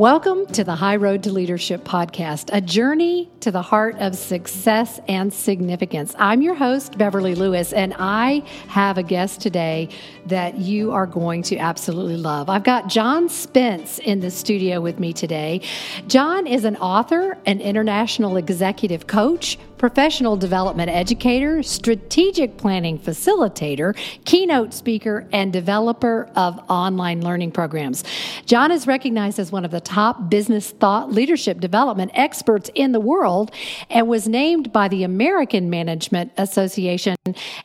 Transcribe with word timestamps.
Welcome 0.00 0.46
to 0.54 0.64
the 0.64 0.76
High 0.76 0.96
Road 0.96 1.24
to 1.24 1.30
Leadership 1.30 1.84
podcast, 1.84 2.48
a 2.54 2.62
journey 2.62 3.30
to 3.40 3.50
the 3.50 3.60
heart 3.60 3.96
of 3.98 4.16
success 4.16 4.98
and 5.08 5.30
significance. 5.30 6.14
I'm 6.18 6.40
your 6.40 6.54
host, 6.54 6.96
Beverly 6.96 7.34
Lewis, 7.34 7.74
and 7.74 7.92
I 7.98 8.42
have 8.68 8.96
a 8.96 9.02
guest 9.02 9.42
today 9.42 9.90
that 10.24 10.56
you 10.56 10.92
are 10.92 11.06
going 11.06 11.42
to 11.42 11.58
absolutely 11.58 12.16
love. 12.16 12.48
I've 12.48 12.64
got 12.64 12.88
John 12.88 13.28
Spence 13.28 13.98
in 13.98 14.20
the 14.20 14.30
studio 14.30 14.80
with 14.80 14.98
me 14.98 15.12
today. 15.12 15.60
John 16.06 16.46
is 16.46 16.64
an 16.64 16.76
author, 16.76 17.36
an 17.44 17.60
international 17.60 18.38
executive 18.38 19.06
coach, 19.06 19.58
professional 19.80 20.36
development 20.36 20.90
educator, 20.90 21.62
strategic 21.62 22.58
planning 22.58 22.98
facilitator, 22.98 23.96
keynote 24.26 24.74
speaker, 24.74 25.26
and 25.32 25.54
developer 25.54 26.28
of 26.36 26.60
online 26.68 27.22
learning 27.22 27.50
programs. 27.50 28.04
John 28.44 28.70
is 28.70 28.86
recognized 28.86 29.38
as 29.38 29.50
one 29.50 29.64
of 29.64 29.70
the 29.70 29.80
top 29.80 30.28
business 30.28 30.72
thought 30.72 31.10
leadership 31.10 31.60
development 31.60 32.10
experts 32.12 32.70
in 32.74 32.92
the 32.92 33.00
world 33.00 33.52
and 33.88 34.06
was 34.06 34.28
named 34.28 34.70
by 34.70 34.86
the 34.86 35.02
American 35.02 35.70
Management 35.70 36.30
Association 36.36 37.16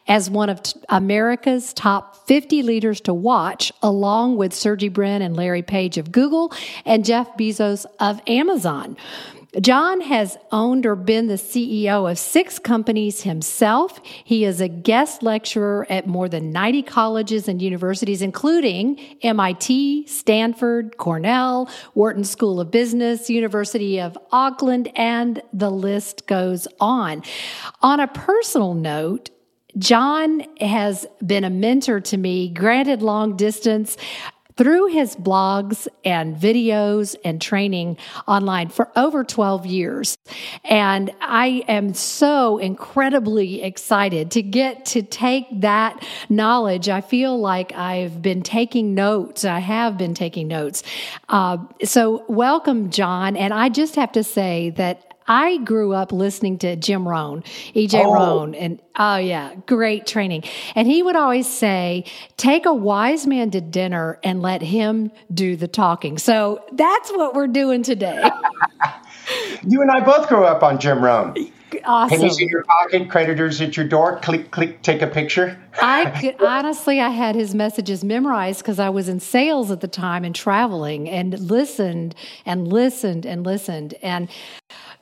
as 0.07 0.29
one 0.29 0.49
of 0.49 0.61
America's 0.87 1.73
top 1.73 2.25
50 2.27 2.63
leaders 2.63 3.01
to 3.01 3.13
watch, 3.13 3.73
along 3.84 4.37
with 4.37 4.53
Sergey 4.53 4.87
Brin 4.87 5.21
and 5.21 5.35
Larry 5.35 5.63
Page 5.63 5.97
of 5.97 6.13
Google 6.13 6.53
and 6.85 7.03
Jeff 7.03 7.35
Bezos 7.35 7.85
of 7.99 8.21
Amazon. 8.25 8.95
John 9.61 10.01
has 10.01 10.37
owned 10.51 10.85
or 10.85 10.95
been 10.95 11.27
the 11.27 11.35
CEO 11.35 12.09
of 12.09 12.17
six 12.17 12.59
companies 12.59 13.21
himself. 13.21 14.01
He 14.03 14.43
is 14.43 14.59
a 14.59 14.67
guest 14.67 15.23
lecturer 15.23 15.87
at 15.89 16.07
more 16.07 16.27
than 16.27 16.51
90 16.51 16.83
colleges 16.83 17.47
and 17.47 17.61
universities, 17.61 18.21
including 18.21 18.99
MIT, 19.21 20.07
Stanford, 20.07 20.97
Cornell, 20.97 21.70
Wharton 21.93 22.25
School 22.25 22.59
of 22.59 22.70
Business, 22.70 23.29
University 23.29 23.99
of 23.99 24.17
Auckland, 24.31 24.91
and 24.95 25.41
the 25.53 25.69
list 25.69 26.27
goes 26.27 26.67
on. 26.79 27.23
On 27.81 27.99
a 27.99 28.07
personal 28.07 28.73
note, 28.73 29.29
John 29.77 30.41
has 30.62 31.05
been 31.25 31.43
a 31.43 31.49
mentor 31.49 31.99
to 31.99 32.17
me, 32.17 32.49
granted 32.49 33.01
long 33.01 33.35
distance 33.35 33.97
through 34.57 34.87
his 34.87 35.15
blogs 35.15 35.87
and 36.03 36.35
videos 36.35 37.15
and 37.25 37.41
training 37.41 37.98
online 38.27 38.70
for 38.70 38.89
over 38.95 39.23
12 39.23 39.65
years. 39.65 40.17
And 40.63 41.12
I 41.21 41.63
am 41.67 41.93
so 41.93 42.57
incredibly 42.57 43.62
excited 43.63 44.31
to 44.31 44.41
get 44.41 44.85
to 44.87 45.01
take 45.01 45.45
that 45.62 46.05
knowledge. 46.29 46.87
I 46.89 47.01
feel 47.01 47.37
like 47.37 47.73
I've 47.73 48.21
been 48.21 48.43
taking 48.43 48.95
notes. 48.95 49.43
I 49.43 49.59
have 49.59 49.97
been 49.97 50.13
taking 50.13 50.47
notes. 50.47 50.84
Uh, 51.27 51.57
so, 51.84 52.23
welcome, 52.27 52.90
John. 52.90 53.35
And 53.35 53.53
I 53.53 53.69
just 53.69 53.95
have 53.95 54.12
to 54.13 54.23
say 54.23 54.71
that 54.71 55.15
I 55.27 55.57
grew 55.57 55.93
up 55.93 56.12
listening 56.12 56.59
to 56.59 56.76
Jim 56.76 57.07
Rohn, 57.07 57.43
EJ 57.76 58.04
oh. 58.05 58.13
Rohn, 58.13 58.55
and 58.55 58.79
oh 58.98 59.18
yeah, 59.18 59.55
great 59.65 60.05
training. 60.05 60.43
And 60.76 60.87
he 60.87 61.01
would 61.01 61.15
always 61.15 61.48
say, 61.48 62.05
take 62.37 62.65
a 62.65 62.73
wise 62.73 63.26
man 63.26 63.51
to 63.51 63.62
dinner 63.62 64.19
and 64.23 64.41
let 64.41 64.62
him 64.62 65.12
do 65.34 65.56
the 65.56 65.68
talking. 65.68 66.18
So 66.18 66.63
that's 66.73 67.12
what 67.12 67.34
we're 67.34 67.47
doing 67.47 67.81
today. 67.81 68.29
you 69.68 69.81
and 69.81 69.91
I 69.91 70.01
both 70.01 70.28
grew 70.28 70.44
up 70.44 70.62
on 70.62 70.79
Jim 70.79 71.03
Rohn. 71.03 71.34
Awesome. 71.84 72.19
Pennies 72.19 72.40
in 72.40 72.47
your 72.47 72.63
pocket, 72.63 73.09
creditors 73.09 73.59
at 73.59 73.75
your 73.75 73.88
door. 73.88 74.19
Click, 74.22 74.51
click, 74.51 74.81
take 74.81 75.01
a 75.01 75.07
picture. 75.07 75.57
I 75.81 76.09
could 76.22 76.41
honestly, 76.41 77.01
I 77.01 77.09
had 77.09 77.35
his 77.35 77.53
messages 77.53 78.03
memorized 78.03 78.59
because 78.59 78.79
I 78.79 78.90
was 78.90 79.09
in 79.09 79.19
sales 79.19 79.72
at 79.72 79.81
the 79.81 79.88
time 79.88 80.23
and 80.23 80.34
traveling, 80.34 81.09
and 81.09 81.38
listened 81.40 82.16
and 82.46 82.68
listened 82.68 83.25
and 83.25 83.44
listened. 83.46 83.96
And 84.02 84.30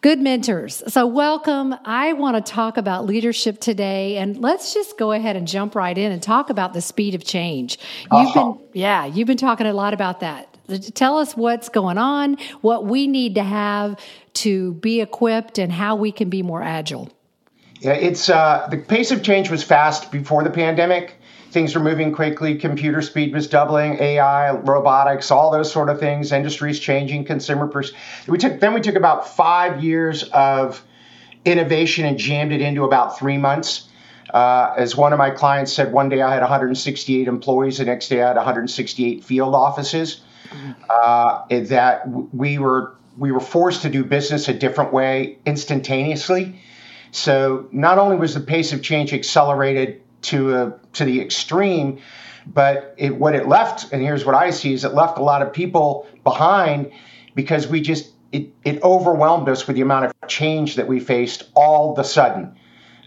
Good 0.04 0.20
mentors. 0.20 0.84
So, 0.90 1.08
welcome. 1.08 1.74
I 1.86 2.12
want 2.12 2.36
to 2.46 2.52
talk 2.52 2.76
about 2.76 3.06
leadership 3.06 3.62
today, 3.62 4.18
and 4.18 4.38
let's 4.38 4.74
just 4.74 4.98
go 4.98 5.14
ahead 5.14 5.38
and 5.38 5.48
jump 5.48 5.76
right 5.76 5.98
in 5.98 6.12
and 6.12 6.22
talk 6.22 6.50
about 6.50 6.74
the 6.74 6.82
speed 6.82 7.16
of 7.16 7.24
change. 7.24 7.80
You've 8.12 8.28
uh-huh. 8.28 8.52
been, 8.52 8.62
yeah, 8.74 9.06
you've 9.06 9.28
been 9.28 9.38
talking 9.38 9.66
a 9.66 9.72
lot 9.72 9.94
about 9.94 10.20
that. 10.20 10.58
Tell 10.94 11.20
us 11.20 11.38
what's 11.38 11.70
going 11.70 11.98
on, 11.98 12.36
what 12.60 12.86
we 12.86 13.08
need 13.08 13.36
to 13.36 13.44
have 13.44 13.98
to 14.34 14.74
be 14.74 15.00
equipped, 15.00 15.58
and 15.58 15.72
how 15.72 15.96
we 15.96 16.12
can 16.12 16.30
be 16.30 16.44
more 16.44 16.62
agile. 16.62 17.10
Yeah, 17.80 17.94
it's 17.94 18.28
uh, 18.28 18.68
the 18.70 18.80
pace 18.80 19.10
of 19.12 19.24
change 19.24 19.50
was 19.50 19.64
fast 19.64 20.12
before 20.12 20.44
the 20.44 20.50
pandemic 20.50 21.18
things 21.54 21.76
were 21.76 21.82
moving 21.82 22.12
quickly. 22.14 22.56
Computer 22.56 23.02
speed 23.02 23.34
was 23.34 23.48
doubling, 23.48 24.00
AI, 24.02 24.52
robotics, 24.52 25.32
all 25.32 25.52
those 25.52 25.72
sort 25.72 25.90
of 25.90 26.00
things. 26.00 26.32
Industries 26.32 26.80
changing, 26.80 27.26
consumer. 27.26 27.68
Pers- 27.68 27.94
we 28.28 28.38
took 28.38 28.60
then 28.60 28.74
we 28.74 28.82
took 28.82 28.96
about 28.96 29.28
five 29.28 29.84
years 29.84 30.24
of 30.24 30.84
innovation 31.46 32.06
and 32.06 32.18
jammed 32.18 32.52
it 32.52 32.62
into 32.62 32.84
about 32.84 33.18
three 33.18 33.38
months. 33.38 33.88
Uh, 34.34 34.74
as 34.78 34.96
one 34.96 35.14
of 35.14 35.20
my 35.20 35.30
clients 35.30 35.72
said, 35.72 35.94
one 35.94 36.10
day 36.10 36.22
I 36.22 36.34
had 36.34 36.42
168 36.42 37.28
employees, 37.28 37.78
the 37.78 37.86
next 37.86 38.08
day 38.08 38.22
I 38.24 38.28
had 38.30 38.36
168 38.36 39.24
field 39.24 39.54
offices. 39.54 40.22
Uh, 40.90 41.46
that 41.50 42.08
we 42.34 42.58
were 42.58 42.96
we 43.18 43.32
were 43.32 43.40
forced 43.40 43.84
to 43.84 43.90
do 43.90 44.04
business 44.04 44.48
a 44.48 44.54
different 44.54 44.92
way 44.92 45.38
instantaneously. 45.46 46.60
So 47.12 47.68
not 47.72 48.00
only 48.00 48.18
was 48.18 48.34
the 48.34 48.40
pace 48.40 48.74
of 48.74 48.82
change 48.82 49.14
accelerated 49.14 50.03
to 50.24 50.56
a, 50.56 50.80
to 50.94 51.06
the 51.06 51.22
extreme. 51.22 52.02
But 52.46 52.96
it, 52.98 53.16
what 53.16 53.36
it 53.36 53.48
left, 53.48 53.94
and 53.94 54.02
here's 54.02 54.26
what 54.26 54.36
I 54.36 54.50
see, 54.50 54.74
is 54.74 54.84
it 54.84 54.94
left 54.94 55.18
a 55.18 55.24
lot 55.24 55.42
of 55.42 55.54
people 55.54 56.08
behind 56.24 56.92
because 57.36 57.68
we 57.68 57.82
just 57.82 58.12
it, 58.32 58.50
it 58.66 58.82
overwhelmed 58.84 59.48
us 59.48 59.68
with 59.68 59.76
the 59.76 59.82
amount 59.82 60.06
of 60.06 60.14
change 60.28 60.76
that 60.76 60.88
we 60.88 61.00
faced 61.00 61.44
all 61.56 61.94
of 61.94 62.00
a 62.00 62.04
sudden. 62.04 62.58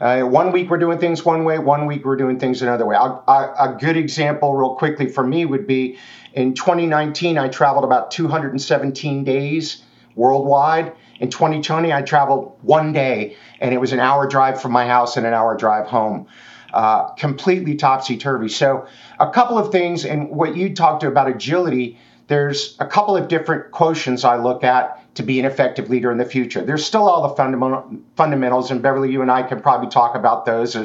Uh, 0.00 0.22
one 0.22 0.52
week 0.52 0.70
we're 0.70 0.78
doing 0.78 0.98
things 0.98 1.24
one 1.24 1.44
way, 1.44 1.58
one 1.58 1.86
week 1.86 2.04
we're 2.04 2.16
doing 2.16 2.38
things 2.38 2.62
another 2.62 2.86
way. 2.86 2.94
I, 2.94 3.18
I, 3.26 3.70
a 3.70 3.76
good 3.76 3.96
example, 3.96 4.54
real 4.54 4.76
quickly, 4.76 5.08
for 5.08 5.26
me 5.26 5.44
would 5.44 5.66
be 5.66 5.98
in 6.32 6.54
2019, 6.54 7.38
I 7.38 7.48
traveled 7.48 7.84
about 7.84 8.10
217 8.10 9.24
days 9.24 9.82
worldwide. 10.14 10.92
In 11.18 11.30
2020, 11.30 11.92
I 11.92 12.02
traveled 12.02 12.58
one 12.60 12.92
day, 12.92 13.36
and 13.58 13.72
it 13.72 13.78
was 13.78 13.92
an 13.92 14.00
hour 14.00 14.26
drive 14.26 14.60
from 14.60 14.72
my 14.72 14.86
house 14.86 15.16
and 15.16 15.26
an 15.26 15.32
hour 15.32 15.56
drive 15.56 15.86
home 15.86 16.28
uh, 16.76 17.08
completely 17.14 17.74
topsy 17.74 18.18
turvy. 18.18 18.50
So, 18.50 18.86
a 19.18 19.30
couple 19.30 19.56
of 19.56 19.72
things, 19.72 20.04
and 20.04 20.28
what 20.28 20.54
you 20.58 20.74
talked 20.74 21.04
about 21.04 21.26
agility, 21.26 21.98
there's 22.26 22.76
a 22.78 22.86
couple 22.86 23.16
of 23.16 23.28
different 23.28 23.72
quotients 23.72 24.26
I 24.26 24.36
look 24.36 24.62
at 24.62 25.14
to 25.14 25.22
be 25.22 25.40
an 25.40 25.46
effective 25.46 25.88
leader 25.88 26.12
in 26.12 26.18
the 26.18 26.26
future. 26.26 26.62
There's 26.62 26.84
still 26.84 27.08
all 27.08 27.26
the 27.30 27.34
fundamental, 27.34 27.96
fundamentals, 28.14 28.70
and 28.70 28.82
Beverly, 28.82 29.10
you 29.10 29.22
and 29.22 29.30
I 29.30 29.42
can 29.42 29.62
probably 29.62 29.88
talk 29.88 30.14
about 30.16 30.44
those. 30.44 30.76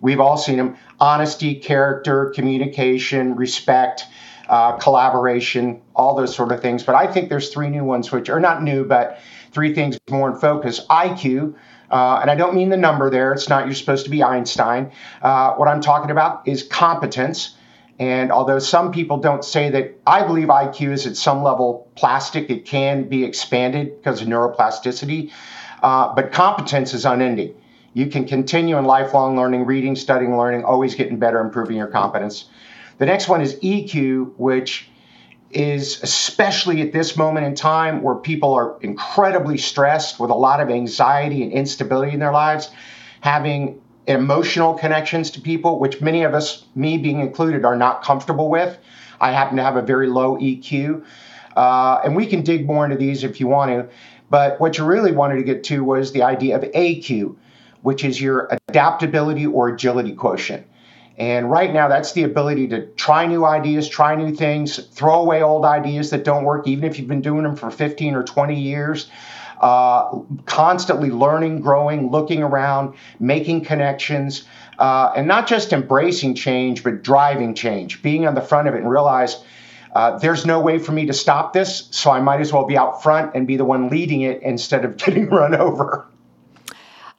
We've 0.00 0.20
all 0.20 0.38
seen 0.38 0.56
them 0.56 0.78
honesty, 0.98 1.56
character, 1.56 2.32
communication, 2.34 3.36
respect. 3.36 4.06
Uh, 4.48 4.76
collaboration, 4.76 5.82
all 5.96 6.14
those 6.14 6.32
sort 6.32 6.52
of 6.52 6.62
things. 6.62 6.84
But 6.84 6.94
I 6.94 7.08
think 7.08 7.30
there's 7.30 7.52
three 7.52 7.68
new 7.68 7.82
ones, 7.82 8.12
which 8.12 8.30
are 8.30 8.38
not 8.38 8.62
new, 8.62 8.84
but 8.84 9.18
three 9.56 9.74
things 9.74 9.98
more 10.10 10.30
in 10.30 10.36
focus. 10.36 10.84
IQ, 10.90 11.54
uh, 11.90 12.18
and 12.20 12.30
I 12.30 12.34
don't 12.34 12.54
mean 12.54 12.68
the 12.68 12.76
number 12.76 13.08
there. 13.08 13.32
It's 13.32 13.48
not 13.48 13.64
you're 13.64 13.74
supposed 13.74 14.04
to 14.04 14.10
be 14.10 14.22
Einstein. 14.22 14.92
Uh, 15.22 15.54
what 15.54 15.66
I'm 15.66 15.80
talking 15.80 16.10
about 16.10 16.46
is 16.46 16.62
competence. 16.62 17.56
And 17.98 18.30
although 18.30 18.58
some 18.58 18.92
people 18.92 19.16
don't 19.16 19.42
say 19.42 19.70
that, 19.70 19.98
I 20.06 20.26
believe 20.26 20.48
IQ 20.48 20.92
is 20.92 21.06
at 21.06 21.16
some 21.16 21.42
level 21.42 21.90
plastic. 21.96 22.50
It 22.50 22.66
can 22.66 23.08
be 23.08 23.24
expanded 23.24 23.96
because 23.96 24.20
of 24.20 24.28
neuroplasticity. 24.28 25.30
Uh, 25.82 26.14
but 26.14 26.32
competence 26.32 26.92
is 26.92 27.06
unending. 27.06 27.54
You 27.94 28.08
can 28.08 28.26
continue 28.26 28.76
in 28.76 28.84
lifelong 28.84 29.36
learning, 29.36 29.64
reading, 29.64 29.96
studying, 29.96 30.36
learning, 30.36 30.64
always 30.64 30.94
getting 30.94 31.18
better, 31.18 31.40
improving 31.40 31.78
your 31.78 31.86
competence. 31.86 32.44
The 32.98 33.06
next 33.06 33.26
one 33.26 33.40
is 33.40 33.54
EQ, 33.54 34.34
which 34.36 34.90
is 35.50 36.02
especially 36.02 36.82
at 36.82 36.92
this 36.92 37.16
moment 37.16 37.46
in 37.46 37.54
time 37.54 38.02
where 38.02 38.14
people 38.14 38.54
are 38.54 38.76
incredibly 38.80 39.58
stressed 39.58 40.18
with 40.18 40.30
a 40.30 40.34
lot 40.34 40.60
of 40.60 40.70
anxiety 40.70 41.42
and 41.42 41.52
instability 41.52 42.12
in 42.12 42.20
their 42.20 42.32
lives, 42.32 42.70
having 43.20 43.80
emotional 44.06 44.74
connections 44.74 45.30
to 45.32 45.40
people, 45.40 45.78
which 45.78 46.00
many 46.00 46.22
of 46.22 46.34
us, 46.34 46.64
me 46.74 46.98
being 46.98 47.20
included, 47.20 47.64
are 47.64 47.76
not 47.76 48.02
comfortable 48.02 48.50
with. 48.50 48.76
I 49.20 49.32
happen 49.32 49.56
to 49.56 49.62
have 49.62 49.76
a 49.76 49.82
very 49.82 50.08
low 50.08 50.36
EQ. 50.36 51.04
Uh, 51.56 52.00
and 52.04 52.14
we 52.14 52.26
can 52.26 52.42
dig 52.42 52.66
more 52.66 52.84
into 52.84 52.96
these 52.96 53.24
if 53.24 53.40
you 53.40 53.46
want 53.46 53.70
to. 53.70 53.88
But 54.28 54.60
what 54.60 54.76
you 54.78 54.84
really 54.84 55.12
wanted 55.12 55.36
to 55.36 55.42
get 55.42 55.64
to 55.64 55.82
was 55.84 56.12
the 56.12 56.22
idea 56.22 56.56
of 56.56 56.62
AQ, 56.62 57.36
which 57.82 58.04
is 58.04 58.20
your 58.20 58.48
adaptability 58.68 59.46
or 59.46 59.68
agility 59.68 60.12
quotient. 60.12 60.66
And 61.18 61.50
right 61.50 61.72
now, 61.72 61.88
that's 61.88 62.12
the 62.12 62.24
ability 62.24 62.68
to 62.68 62.86
try 62.88 63.26
new 63.26 63.44
ideas, 63.44 63.88
try 63.88 64.14
new 64.16 64.34
things, 64.34 64.76
throw 64.76 65.20
away 65.20 65.42
old 65.42 65.64
ideas 65.64 66.10
that 66.10 66.24
don't 66.24 66.44
work, 66.44 66.68
even 66.68 66.84
if 66.84 66.98
you've 66.98 67.08
been 67.08 67.22
doing 67.22 67.44
them 67.44 67.56
for 67.56 67.70
15 67.70 68.14
or 68.14 68.22
20 68.22 68.60
years. 68.60 69.08
Uh, 69.60 70.18
constantly 70.44 71.10
learning, 71.10 71.62
growing, 71.62 72.10
looking 72.10 72.42
around, 72.42 72.94
making 73.18 73.64
connections, 73.64 74.44
uh, 74.78 75.10
and 75.16 75.26
not 75.26 75.46
just 75.46 75.72
embracing 75.72 76.34
change, 76.34 76.84
but 76.84 77.02
driving 77.02 77.54
change, 77.54 78.02
being 78.02 78.26
on 78.26 78.34
the 78.34 78.42
front 78.42 78.68
of 78.68 78.74
it 78.74 78.82
and 78.82 78.90
realize 78.90 79.42
Uh, 79.94 80.18
there's 80.18 80.44
no 80.44 80.60
way 80.60 80.78
for 80.78 80.92
me 80.92 81.06
to 81.06 81.14
stop 81.14 81.54
this, 81.54 81.88
so 81.90 82.10
I 82.10 82.20
might 82.20 82.42
as 82.42 82.52
well 82.52 82.66
be 82.66 82.76
out 82.76 83.02
front 83.02 83.34
and 83.34 83.46
be 83.46 83.56
the 83.56 83.64
one 83.64 83.88
leading 83.88 84.20
it 84.20 84.42
instead 84.42 84.84
of 84.84 84.96
getting 85.02 85.30
run 85.30 85.54
over. 85.54 86.06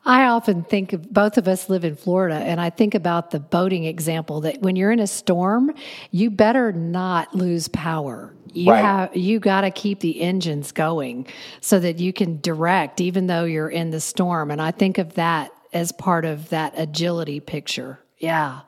I 0.07 0.27
often 0.27 0.63
think 0.63 0.93
of 0.93 1.11
both 1.11 1.37
of 1.37 1.49
us 1.49 1.67
live 1.67 1.83
in 1.83 1.97
Florida, 1.97 2.35
and 2.35 2.61
I 2.61 2.69
think 2.69 2.95
about 2.95 3.31
the 3.31 3.41
boating 3.41 3.83
example 3.83 4.39
that 4.41 4.61
when 4.61 4.77
you're 4.77 4.93
in 4.93 5.01
a 5.01 5.07
storm, 5.07 5.73
you 6.11 6.31
better 6.31 6.71
not 6.71 7.35
lose 7.35 7.67
power. 7.67 8.33
You 8.53 8.71
right. 8.71 8.81
have 8.81 9.17
you 9.17 9.41
got 9.41 9.61
to 9.61 9.69
keep 9.69 9.99
the 9.99 10.21
engines 10.21 10.71
going 10.71 11.27
so 11.59 11.77
that 11.81 11.99
you 11.99 12.13
can 12.13 12.39
direct, 12.39 13.01
even 13.01 13.27
though 13.27 13.43
you're 13.43 13.67
in 13.67 13.89
the 13.91 13.99
storm. 13.99 14.49
And 14.49 14.61
I 14.61 14.71
think 14.71 14.97
of 14.97 15.15
that 15.15 15.51
as 15.73 15.91
part 15.91 16.23
of 16.23 16.47
that 16.49 16.73
agility 16.77 17.41
picture. 17.41 17.99
Yeah. 18.17 18.61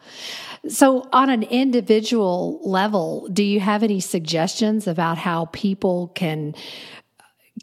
So, 0.68 1.08
on 1.14 1.30
an 1.30 1.44
individual 1.44 2.60
level, 2.64 3.30
do 3.32 3.44
you 3.44 3.62
have 3.62 3.82
any 3.82 4.02
suggestions 4.02 4.88
about 4.88 5.18
how 5.18 5.46
people 5.46 6.10
can 6.10 6.54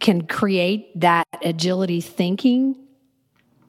can 0.00 0.26
create 0.26 0.99
that 0.99 1.26
agility 1.43 2.00
thinking 2.00 2.86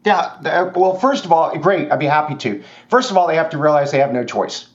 yeah. 0.07 0.71
Well, 0.75 0.97
first 0.97 1.25
of 1.25 1.31
all, 1.31 1.55
great. 1.57 1.91
I'd 1.91 1.99
be 1.99 2.05
happy 2.05 2.35
to. 2.35 2.63
First 2.89 3.11
of 3.11 3.17
all, 3.17 3.27
they 3.27 3.35
have 3.35 3.49
to 3.51 3.57
realize 3.57 3.91
they 3.91 3.99
have 3.99 4.13
no 4.13 4.23
choice. 4.23 4.67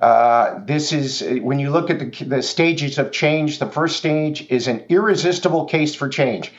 Uh, 0.00 0.64
this 0.64 0.92
is 0.92 1.22
when 1.42 1.58
you 1.58 1.70
look 1.70 1.90
at 1.90 1.98
the, 1.98 2.24
the 2.24 2.42
stages 2.42 2.98
of 2.98 3.12
change. 3.12 3.58
The 3.58 3.66
first 3.66 3.96
stage 3.96 4.46
is 4.48 4.68
an 4.68 4.84
irresistible 4.88 5.66
case 5.66 5.94
for 5.94 6.08
change. 6.08 6.52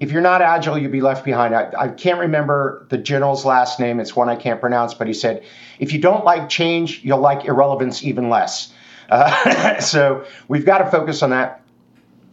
If 0.00 0.10
you're 0.10 0.22
not 0.22 0.42
agile, 0.42 0.76
you'll 0.76 0.90
be 0.90 1.00
left 1.00 1.24
behind. 1.24 1.54
I, 1.54 1.72
I 1.78 1.88
can't 1.88 2.18
remember 2.18 2.86
the 2.90 2.98
general's 2.98 3.44
last 3.44 3.78
name. 3.78 4.00
It's 4.00 4.16
one 4.16 4.28
I 4.28 4.36
can't 4.36 4.60
pronounce, 4.60 4.92
but 4.92 5.06
he 5.06 5.14
said, 5.14 5.44
if 5.78 5.92
you 5.92 6.00
don't 6.00 6.24
like 6.24 6.48
change, 6.48 7.02
you'll 7.04 7.20
like 7.20 7.44
irrelevance 7.44 8.02
even 8.02 8.28
less. 8.28 8.72
Uh, 9.08 9.78
so 9.80 10.26
we've 10.48 10.66
got 10.66 10.78
to 10.78 10.90
focus 10.90 11.22
on 11.22 11.30
that. 11.30 11.62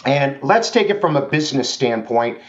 And 0.06 0.42
let's 0.42 0.72
take 0.72 0.90
it 0.90 1.00
from 1.00 1.16
a 1.16 1.26
business 1.26 1.70
standpoint. 1.70 2.40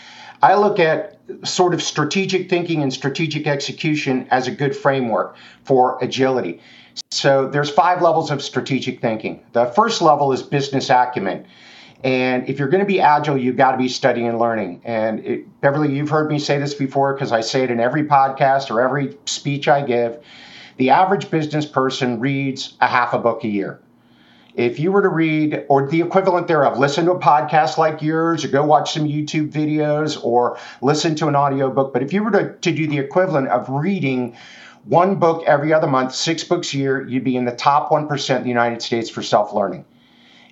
I 0.42 0.54
look 0.54 0.78
at 0.78 1.11
sort 1.44 1.74
of 1.74 1.82
strategic 1.82 2.50
thinking 2.50 2.82
and 2.82 2.92
strategic 2.92 3.46
execution 3.46 4.26
as 4.30 4.46
a 4.46 4.50
good 4.50 4.76
framework 4.76 5.36
for 5.64 5.98
agility. 6.02 6.60
So 7.10 7.48
there's 7.48 7.70
five 7.70 8.02
levels 8.02 8.30
of 8.30 8.42
strategic 8.42 9.00
thinking. 9.00 9.42
The 9.52 9.66
first 9.66 10.02
level 10.02 10.32
is 10.32 10.42
business 10.42 10.90
acumen. 10.90 11.46
And 12.04 12.48
if 12.48 12.58
you're 12.58 12.68
going 12.68 12.80
to 12.80 12.86
be 12.86 13.00
agile, 13.00 13.38
you've 13.38 13.56
got 13.56 13.72
to 13.72 13.78
be 13.78 13.88
studying 13.88 14.26
and 14.26 14.38
learning. 14.38 14.82
And 14.84 15.20
it, 15.20 15.60
Beverly, 15.60 15.94
you've 15.94 16.10
heard 16.10 16.30
me 16.30 16.38
say 16.38 16.58
this 16.58 16.74
before 16.74 17.14
because 17.14 17.30
I 17.30 17.40
say 17.40 17.62
it 17.62 17.70
in 17.70 17.78
every 17.78 18.04
podcast 18.04 18.70
or 18.70 18.80
every 18.80 19.16
speech 19.26 19.68
I 19.68 19.82
give. 19.82 20.18
The 20.78 20.90
average 20.90 21.30
business 21.30 21.64
person 21.64 22.18
reads 22.18 22.74
a 22.80 22.88
half 22.88 23.12
a 23.12 23.18
book 23.18 23.44
a 23.44 23.48
year 23.48 23.80
if 24.54 24.78
you 24.78 24.92
were 24.92 25.02
to 25.02 25.08
read 25.08 25.64
or 25.68 25.88
the 25.88 26.00
equivalent 26.00 26.46
thereof 26.46 26.78
listen 26.78 27.06
to 27.06 27.12
a 27.12 27.18
podcast 27.18 27.78
like 27.78 28.02
yours 28.02 28.44
or 28.44 28.48
go 28.48 28.64
watch 28.64 28.92
some 28.92 29.04
youtube 29.04 29.50
videos 29.50 30.22
or 30.22 30.58
listen 30.80 31.14
to 31.14 31.28
an 31.28 31.36
audiobook 31.36 31.92
but 31.92 32.02
if 32.02 32.12
you 32.12 32.22
were 32.22 32.30
to, 32.30 32.54
to 32.56 32.72
do 32.72 32.86
the 32.86 32.98
equivalent 32.98 33.48
of 33.48 33.68
reading 33.68 34.36
one 34.84 35.16
book 35.16 35.44
every 35.46 35.72
other 35.72 35.86
month 35.86 36.14
six 36.14 36.44
books 36.44 36.74
a 36.74 36.76
year 36.76 37.06
you'd 37.06 37.24
be 37.24 37.36
in 37.36 37.44
the 37.44 37.54
top 37.54 37.90
1% 37.90 38.36
in 38.36 38.42
the 38.42 38.48
united 38.48 38.82
states 38.82 39.08
for 39.08 39.22
self-learning. 39.22 39.84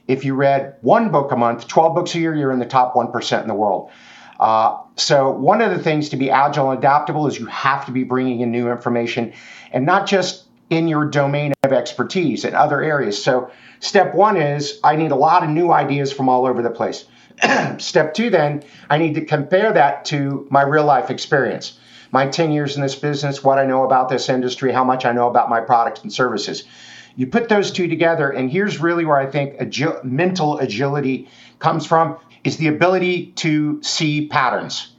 If 0.06 0.24
you 0.24 0.34
read 0.34 0.76
one 0.80 1.10
book 1.10 1.32
a 1.32 1.36
month 1.36 1.68
12 1.68 1.94
books 1.94 2.14
a 2.14 2.20
year 2.20 2.34
you're 2.34 2.52
in 2.52 2.58
the 2.58 2.66
top 2.66 2.94
1% 2.94 3.42
in 3.42 3.48
the 3.48 3.54
world. 3.54 3.90
Uh, 4.38 4.78
so 4.96 5.30
one 5.30 5.60
of 5.60 5.70
the 5.70 5.82
things 5.82 6.08
to 6.08 6.16
be 6.16 6.30
agile 6.30 6.70
and 6.70 6.78
adaptable 6.78 7.26
is 7.26 7.38
you 7.38 7.46
have 7.46 7.84
to 7.86 7.92
be 7.92 8.04
bringing 8.04 8.40
in 8.40 8.50
new 8.50 8.70
information 8.70 9.34
and 9.72 9.84
not 9.84 10.06
just 10.06 10.46
in 10.70 10.88
your 10.88 11.04
domain 11.04 11.52
of 11.70 11.76
expertise 11.76 12.44
in 12.44 12.54
other 12.54 12.82
areas 12.82 13.22
so 13.22 13.50
Step 13.80 14.14
one 14.14 14.36
is 14.36 14.78
I 14.84 14.96
need 14.96 15.10
a 15.10 15.16
lot 15.16 15.42
of 15.42 15.48
new 15.48 15.72
ideas 15.72 16.12
from 16.12 16.28
all 16.28 16.46
over 16.46 16.62
the 16.62 16.70
place. 16.70 17.06
Step 17.78 18.12
two, 18.12 18.28
then, 18.28 18.62
I 18.90 18.98
need 18.98 19.14
to 19.14 19.24
compare 19.24 19.72
that 19.72 20.04
to 20.06 20.46
my 20.50 20.62
real 20.62 20.84
life 20.84 21.10
experience. 21.10 21.78
My 22.12 22.26
10 22.26 22.52
years 22.52 22.76
in 22.76 22.82
this 22.82 22.94
business, 22.94 23.42
what 23.42 23.58
I 23.58 23.64
know 23.64 23.84
about 23.84 24.10
this 24.10 24.28
industry, 24.28 24.70
how 24.70 24.84
much 24.84 25.06
I 25.06 25.12
know 25.12 25.28
about 25.28 25.48
my 25.48 25.60
products 25.60 26.02
and 26.02 26.12
services. 26.12 26.64
You 27.16 27.26
put 27.26 27.48
those 27.48 27.70
two 27.70 27.88
together, 27.88 28.28
and 28.30 28.50
here's 28.50 28.80
really 28.80 29.06
where 29.06 29.16
I 29.16 29.26
think 29.26 29.58
agi- 29.58 30.04
mental 30.04 30.58
agility 30.58 31.28
comes 31.58 31.86
from 31.86 32.18
is 32.44 32.58
the 32.58 32.68
ability 32.68 33.32
to 33.36 33.82
see 33.82 34.26
patterns, 34.26 34.92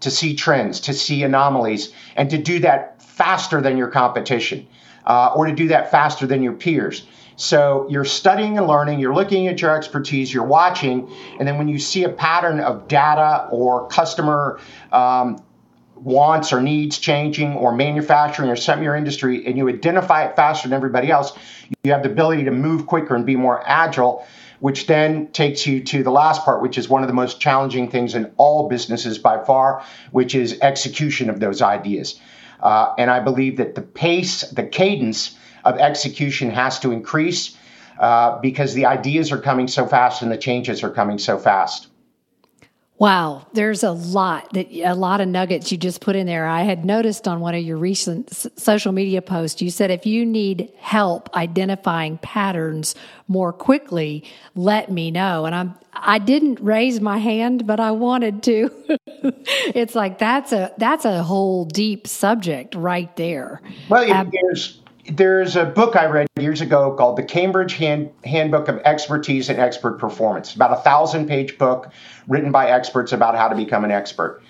to 0.00 0.10
see 0.10 0.34
trends, 0.34 0.80
to 0.80 0.92
see 0.92 1.22
anomalies, 1.22 1.92
and 2.16 2.30
to 2.30 2.38
do 2.38 2.58
that 2.60 2.97
faster 3.18 3.60
than 3.60 3.76
your 3.76 3.88
competition, 3.88 4.66
uh, 5.04 5.34
or 5.36 5.46
to 5.46 5.52
do 5.52 5.68
that 5.68 5.90
faster 5.90 6.26
than 6.26 6.42
your 6.42 6.54
peers. 6.54 7.06
So 7.36 7.86
you're 7.88 8.04
studying 8.04 8.58
and 8.58 8.66
learning, 8.66 8.98
you're 8.98 9.14
looking 9.14 9.46
at 9.46 9.60
your 9.62 9.76
expertise, 9.76 10.32
you're 10.32 10.44
watching, 10.44 11.08
and 11.38 11.46
then 11.46 11.56
when 11.58 11.68
you 11.68 11.78
see 11.78 12.04
a 12.04 12.08
pattern 12.08 12.58
of 12.58 12.88
data 12.88 13.48
or 13.50 13.86
customer 13.88 14.58
um, 14.90 15.40
wants 15.94 16.52
or 16.52 16.60
needs 16.60 16.98
changing 16.98 17.54
or 17.54 17.74
manufacturing 17.74 18.50
or 18.50 18.56
some 18.56 18.82
your 18.82 18.96
industry 18.96 19.46
and 19.46 19.56
you 19.56 19.68
identify 19.68 20.24
it 20.24 20.34
faster 20.34 20.68
than 20.68 20.76
everybody 20.76 21.10
else, 21.10 21.32
you 21.84 21.92
have 21.92 22.02
the 22.02 22.10
ability 22.10 22.44
to 22.44 22.50
move 22.50 22.86
quicker 22.86 23.14
and 23.14 23.24
be 23.24 23.36
more 23.36 23.62
agile, 23.68 24.26
which 24.58 24.88
then 24.88 25.28
takes 25.28 25.64
you 25.64 25.82
to 25.84 26.02
the 26.02 26.10
last 26.10 26.44
part, 26.44 26.60
which 26.60 26.76
is 26.76 26.88
one 26.88 27.02
of 27.02 27.08
the 27.08 27.14
most 27.14 27.40
challenging 27.40 27.88
things 27.88 28.16
in 28.16 28.32
all 28.36 28.68
businesses 28.68 29.16
by 29.16 29.44
far, 29.44 29.84
which 30.10 30.34
is 30.34 30.58
execution 30.60 31.30
of 31.30 31.38
those 31.38 31.62
ideas. 31.62 32.20
Uh, 32.60 32.94
and 32.98 33.10
I 33.10 33.20
believe 33.20 33.56
that 33.58 33.74
the 33.74 33.82
pace, 33.82 34.42
the 34.42 34.64
cadence, 34.64 35.36
of 35.64 35.78
execution 35.78 36.50
has 36.50 36.78
to 36.80 36.92
increase 36.92 37.56
uh, 37.98 38.38
because 38.38 38.74
the 38.74 38.86
ideas 38.86 39.32
are 39.32 39.40
coming 39.40 39.68
so 39.68 39.86
fast 39.86 40.22
and 40.22 40.30
the 40.30 40.36
changes 40.36 40.82
are 40.82 40.90
coming 40.90 41.18
so 41.18 41.38
fast. 41.38 41.88
Wow, 42.98 43.46
there's 43.52 43.84
a 43.84 43.92
lot 43.92 44.52
that 44.54 44.72
a 44.72 44.94
lot 44.94 45.20
of 45.20 45.28
nuggets 45.28 45.70
you 45.70 45.78
just 45.78 46.00
put 46.00 46.16
in 46.16 46.26
there. 46.26 46.48
I 46.48 46.62
had 46.62 46.84
noticed 46.84 47.28
on 47.28 47.38
one 47.38 47.54
of 47.54 47.62
your 47.62 47.76
recent 47.76 48.34
social 48.58 48.90
media 48.90 49.22
posts, 49.22 49.62
you 49.62 49.70
said 49.70 49.92
if 49.92 50.04
you 50.04 50.26
need 50.26 50.72
help 50.78 51.32
identifying 51.36 52.18
patterns 52.18 52.96
more 53.28 53.52
quickly, 53.52 54.24
let 54.56 54.90
me 54.90 55.12
know. 55.12 55.44
And 55.44 55.54
I'm 55.54 55.74
I 55.92 56.18
didn't 56.18 56.60
raise 56.60 57.00
my 57.00 57.18
hand, 57.18 57.68
but 57.68 57.78
I 57.78 57.92
wanted 57.92 58.42
to. 58.44 58.70
it's 59.74 59.94
like 59.94 60.18
that's 60.18 60.52
a 60.52 60.72
that's 60.78 61.04
a 61.04 61.22
whole 61.22 61.64
deep 61.64 62.06
subject 62.06 62.74
right 62.74 63.14
there. 63.16 63.60
Well, 63.88 64.10
um, 64.12 64.30
there's 64.32 64.80
there's 65.10 65.56
a 65.56 65.64
book 65.64 65.96
I 65.96 66.06
read 66.06 66.28
years 66.38 66.60
ago 66.60 66.94
called 66.94 67.16
The 67.16 67.22
Cambridge 67.22 67.74
Hand, 67.74 68.10
Handbook 68.24 68.68
of 68.68 68.78
Expertise 68.84 69.48
and 69.48 69.58
Expert 69.58 69.98
Performance. 69.98 70.54
About 70.54 70.72
a 70.72 70.80
thousand 70.82 71.26
page 71.26 71.56
book 71.58 71.90
written 72.26 72.52
by 72.52 72.70
experts 72.70 73.12
about 73.12 73.34
how 73.34 73.48
to 73.48 73.56
become 73.56 73.84
an 73.84 73.90
expert. 73.90 74.42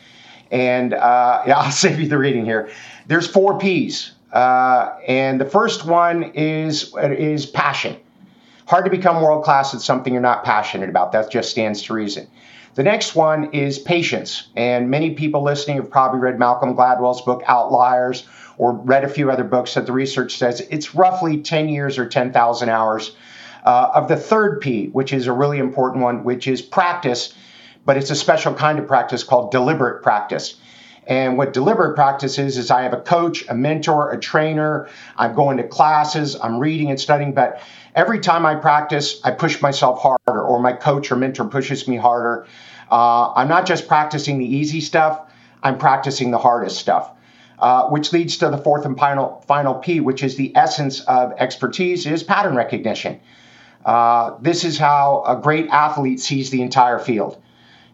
And 0.51 0.95
uh, 0.95 1.43
yeah, 1.47 1.59
I'll 1.59 1.71
save 1.71 2.01
you 2.01 2.09
the 2.09 2.19
reading 2.19 2.45
here. 2.45 2.71
There's 3.07 3.27
four 3.27 3.59
P's, 3.59 4.13
uh, 4.33 4.97
and 5.07 5.41
the 5.41 5.47
first 5.47 5.87
one 5.87 6.25
is 6.35 6.95
is 6.97 7.47
passion. 7.47 7.97
Hard 8.67 8.85
to 8.85 8.91
become 8.91 9.23
world 9.23 9.45
class 9.45 9.73
at 9.75 9.81
something 9.81 10.13
you're 10.13 10.21
not 10.21 10.45
passionate 10.45 10.91
about. 10.91 11.13
That 11.13 11.31
just 11.31 11.51
stands 11.51 11.83
to 11.85 11.95
reason. 11.95 12.29
The 12.79 12.85
next 12.85 13.17
one 13.17 13.55
is 13.55 13.77
patience, 13.77 14.47
and 14.55 14.89
many 14.89 15.15
people 15.15 15.43
listening 15.43 15.79
have 15.79 15.91
probably 15.91 16.21
read 16.21 16.39
Malcolm 16.39 16.77
Gladwell's 16.77 17.23
book 17.23 17.43
Outliers 17.45 18.25
or 18.57 18.73
read 18.73 19.03
a 19.03 19.09
few 19.09 19.33
other 19.33 19.43
books 19.43 19.75
that 19.75 19.85
the 19.85 19.91
research 19.91 20.37
says 20.37 20.61
it's 20.61 20.95
roughly 20.95 21.39
10 21.39 21.71
years 21.71 21.99
or 21.99 22.07
10,000 22.07 22.69
hours 22.69 23.17
uh, 23.65 23.91
of 23.95 24.07
the 24.07 24.15
third 24.15 24.61
P, 24.61 24.91
which 24.91 25.13
is 25.13 25.27
a 25.27 25.33
really 25.33 25.59
important 25.59 26.05
one, 26.05 26.23
which 26.23 26.47
is 26.47 26.63
practice, 26.63 27.35
but 27.85 27.97
it's 27.97 28.11
a 28.11 28.15
special 28.15 28.55
kind 28.55 28.79
of 28.79 28.87
practice 28.87 29.25
called 29.25 29.51
deliberate 29.51 30.05
practice. 30.05 30.55
And 31.05 31.37
what 31.37 31.53
deliberate 31.53 31.97
practice 31.97 32.39
is, 32.39 32.59
is 32.59 32.71
I 32.71 32.83
have 32.83 32.93
a 32.93 33.01
coach, 33.01 33.45
a 33.49 33.55
mentor, 33.55 34.13
a 34.13 34.21
trainer. 34.21 34.89
I'm 35.17 35.35
going 35.35 35.57
to 35.57 35.65
classes, 35.65 36.37
I'm 36.41 36.61
reading 36.61 36.91
and 36.91 37.01
studying, 37.01 37.33
but 37.33 37.61
every 37.95 38.21
time 38.21 38.47
I 38.47 38.55
practice, 38.55 39.21
I 39.25 39.31
push 39.33 39.61
myself 39.63 40.01
harder, 40.01 40.41
or 40.41 40.61
my 40.61 40.73
coach 40.73 41.11
or 41.11 41.17
mentor 41.17 41.47
pushes 41.47 41.87
me 41.87 41.97
harder. 41.97 42.47
Uh, 42.91 43.33
I'm 43.35 43.49
not 43.49 43.67
just 43.67 43.89
practicing 43.89 44.39
the 44.39 44.47
easy 44.47 44.81
stuff, 44.81 45.21
I'm 45.63 45.79
practicing 45.79 46.31
the 46.31 46.39
hardest 46.39 46.79
stuff 46.79 47.11
uh, 47.59 47.89
which 47.89 48.13
leads 48.13 48.39
to 48.39 48.51
the 48.51 48.59
fourth 48.59 48.85
and 48.85 48.97
final, 48.97 49.45
final 49.47 49.75
P, 49.75 50.01
which 50.01 50.23
is 50.23 50.37
the 50.37 50.55
essence 50.57 51.01
of 51.01 51.33
expertise, 51.39 52.07
is 52.07 52.23
pattern 52.23 52.55
recognition. 52.55 53.21
Uh, 53.85 54.37
this 54.41 54.65
is 54.65 54.79
how 54.79 55.25
a 55.27 55.37
great 55.37 55.69
athlete 55.71 56.21
sees 56.21 56.51
the 56.51 56.63
entire 56.63 56.99
field. 56.99 57.41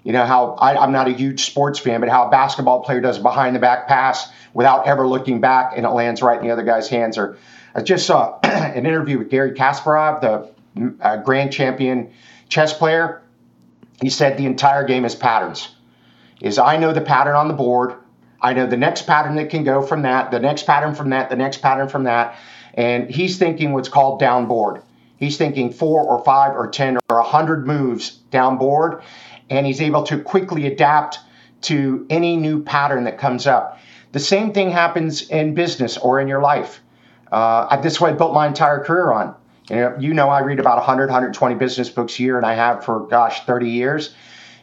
You 0.02 0.12
know 0.12 0.26
how 0.26 0.52
I, 0.52 0.84
am 0.84 0.92
not 0.92 1.08
a 1.08 1.12
huge 1.12 1.46
sports 1.46 1.78
fan, 1.78 2.00
but 2.00 2.10
how 2.10 2.26
a 2.26 2.30
basketball 2.30 2.82
player 2.82 3.00
does 3.00 3.18
a 3.18 3.22
behind 3.22 3.56
the 3.56 3.60
back 3.60 3.88
pass 3.88 4.28
without 4.52 4.86
ever 4.86 5.06
looking 5.06 5.40
back 5.40 5.72
and 5.76 5.86
it 5.86 5.90
lands 5.90 6.20
right 6.20 6.38
in 6.38 6.46
the 6.46 6.52
other 6.52 6.62
guy's 6.62 6.88
hands. 6.88 7.16
Or 7.16 7.38
I 7.74 7.82
just 7.82 8.06
saw 8.06 8.38
an 8.44 8.86
interview 8.86 9.18
with 9.18 9.30
Garry 9.30 9.52
Kasparov, 9.52 10.20
the 10.20 10.94
uh, 11.00 11.16
grand 11.18 11.52
champion 11.52 12.12
chess 12.48 12.72
player. 12.72 13.22
He 14.00 14.10
said 14.10 14.36
the 14.36 14.46
entire 14.46 14.84
game 14.84 15.04
is 15.04 15.14
patterns. 15.14 15.74
Is 16.40 16.58
I 16.58 16.76
know 16.76 16.92
the 16.92 17.00
pattern 17.00 17.34
on 17.34 17.48
the 17.48 17.54
board. 17.54 17.94
I 18.40 18.52
know 18.52 18.66
the 18.66 18.76
next 18.76 19.02
pattern 19.02 19.36
that 19.36 19.50
can 19.50 19.64
go 19.64 19.82
from 19.82 20.02
that, 20.02 20.30
the 20.30 20.38
next 20.38 20.64
pattern 20.64 20.94
from 20.94 21.10
that, 21.10 21.30
the 21.30 21.36
next 21.36 21.62
pattern 21.62 21.88
from 21.88 22.04
that. 22.04 22.36
And 22.74 23.10
he's 23.10 23.38
thinking 23.38 23.72
what's 23.72 23.88
called 23.88 24.20
downboard. 24.20 24.82
He's 25.16 25.36
thinking 25.38 25.72
four 25.72 26.02
or 26.02 26.22
five 26.24 26.54
or 26.54 26.68
10 26.68 26.98
or 27.08 27.22
100 27.22 27.66
moves 27.66 28.10
down 28.30 28.58
board, 28.58 29.02
and 29.48 29.64
he's 29.64 29.80
able 29.80 30.02
to 30.04 30.20
quickly 30.20 30.66
adapt 30.66 31.20
to 31.62 32.06
any 32.10 32.36
new 32.36 32.62
pattern 32.62 33.04
that 33.04 33.16
comes 33.16 33.46
up. 33.46 33.78
The 34.12 34.20
same 34.20 34.52
thing 34.52 34.70
happens 34.70 35.28
in 35.30 35.54
business 35.54 35.96
or 35.96 36.20
in 36.20 36.28
your 36.28 36.42
life. 36.42 36.82
Uh, 37.34 37.80
this 37.80 37.94
is 37.94 38.00
what 38.00 38.12
I 38.12 38.16
built 38.16 38.32
my 38.32 38.46
entire 38.46 38.84
career 38.84 39.10
on. 39.10 39.34
You 39.68 39.76
know, 39.76 39.96
you 39.98 40.14
know, 40.14 40.28
I 40.28 40.40
read 40.40 40.60
about 40.60 40.76
100, 40.76 41.06
120 41.06 41.54
business 41.56 41.90
books 41.90 42.20
a 42.20 42.22
year, 42.22 42.36
and 42.36 42.46
I 42.46 42.54
have 42.54 42.84
for, 42.84 43.08
gosh, 43.08 43.44
30 43.44 43.70
years. 43.70 44.14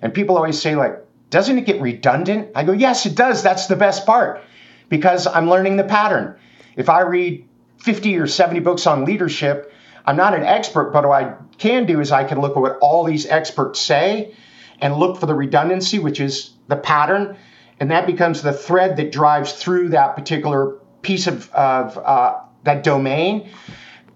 And 0.02 0.14
people 0.14 0.38
always 0.38 0.62
say, 0.62 0.76
like, 0.76 0.98
doesn't 1.30 1.58
it 1.58 1.66
get 1.66 1.82
redundant? 1.82 2.52
I 2.56 2.64
go, 2.64 2.72
yes, 2.72 3.06
it 3.06 3.16
does. 3.16 3.44
That's 3.44 3.68
the 3.68 3.76
best 3.76 4.06
part 4.06 4.42
because 4.88 5.28
I'm 5.28 5.50
learning 5.50 5.76
the 5.76 5.84
pattern. 5.84 6.38
If 6.78 6.88
I 6.88 7.02
read 7.02 7.46
50 7.80 8.18
or 8.18 8.28
70 8.28 8.62
books 8.62 8.88
on 8.88 9.04
leadership, 9.04 9.74
I'm 10.06 10.16
not 10.16 10.34
an 10.34 10.44
expert, 10.44 10.92
but 10.92 11.06
what 11.06 11.24
I 11.24 11.34
can 11.58 11.86
do 11.86 12.00
is 12.00 12.14
I 12.14 12.24
can 12.24 12.40
look 12.40 12.56
at 12.56 12.62
what 12.62 12.78
all 12.80 13.04
these 13.04 13.26
experts 13.26 13.82
say 13.82 14.34
and 14.80 14.96
look 14.96 15.20
for 15.20 15.26
the 15.26 15.36
redundancy, 15.36 16.00
which 16.00 16.22
is 16.22 16.52
the 16.70 16.78
pattern. 16.78 17.36
And 17.82 17.92
that 17.92 18.08
becomes 18.08 18.42
the 18.42 18.54
thread 18.54 18.96
that 18.96 19.12
drives 19.12 19.52
through 19.52 19.90
that 19.90 20.16
particular 20.16 20.78
piece 21.02 21.28
of, 21.28 21.52
of 21.52 21.98
uh, 21.98 22.40
that 22.64 22.84
domain. 22.84 23.50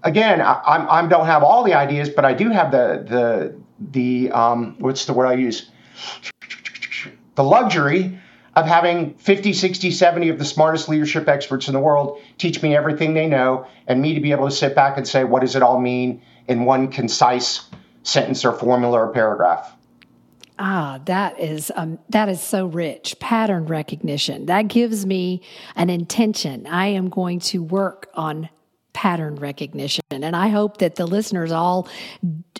Again, 0.03 0.41
I, 0.41 0.85
I, 0.89 1.07
don't 1.07 1.25
have 1.25 1.43
all 1.43 1.63
the 1.63 1.73
ideas, 1.73 2.09
but 2.09 2.25
I 2.25 2.33
do 2.33 2.49
have 2.49 2.71
the, 2.71 3.03
the, 3.07 3.61
the 3.91 4.31
um, 4.31 4.75
what's 4.79 5.05
the 5.05 5.13
word 5.13 5.25
I 5.25 5.33
use? 5.33 5.71
The 7.35 7.43
luxury 7.43 8.19
of 8.55 8.65
having 8.65 9.15
50, 9.15 9.51
60, 9.51 9.91
70 9.91 10.29
of 10.29 10.39
the 10.39 10.45
smartest 10.45 10.87
leadership 10.87 11.27
experts 11.27 11.67
in 11.67 11.73
the 11.73 11.79
world 11.79 12.21
teach 12.37 12.61
me 12.61 12.75
everything 12.75 13.13
they 13.13 13.27
know, 13.27 13.67
and 13.87 14.01
me 14.01 14.13
to 14.13 14.21
be 14.21 14.31
able 14.31 14.45
to 14.45 14.55
sit 14.55 14.75
back 14.75 14.97
and 14.97 15.07
say, 15.07 15.23
what 15.23 15.41
does 15.41 15.55
it 15.55 15.63
all 15.63 15.79
mean 15.79 16.21
in 16.47 16.65
one 16.65 16.87
concise 16.87 17.69
sentence 18.03 18.45
or 18.45 18.53
formula 18.53 18.99
or 18.99 19.11
paragraph? 19.11 19.74
Ah, 20.57 21.01
that 21.05 21.39
is 21.39 21.71
um, 21.75 21.99
that 22.09 22.29
is 22.29 22.41
so 22.41 22.65
rich. 22.65 23.19
Pattern 23.19 23.65
recognition 23.65 24.45
that 24.45 24.63
gives 24.63 25.05
me 25.05 25.41
an 25.75 25.89
intention. 25.89 26.65
I 26.67 26.87
am 26.87 27.09
going 27.09 27.39
to 27.41 27.61
work 27.61 28.09
on 28.13 28.49
pattern 28.95 29.35
recognition. 29.35 30.01
And 30.09 30.35
I 30.35 30.47
hope 30.47 30.77
that 30.77 30.95
the 30.95 31.05
listeners 31.05 31.51
all 31.51 31.87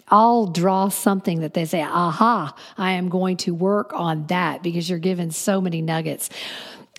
all 0.10 0.48
draw 0.48 0.90
something 0.90 1.40
that 1.40 1.56
they 1.56 1.66
say, 1.66 1.82
aha, 1.82 2.54
I 2.78 2.92
am 2.92 3.10
going 3.10 3.38
to 3.38 3.56
work 3.56 3.92
on 3.94 4.28
that 4.28 4.62
because 4.62 4.88
you're 4.90 5.00
given 5.00 5.32
so 5.32 5.62
many 5.62 5.82
nuggets. 5.82 6.30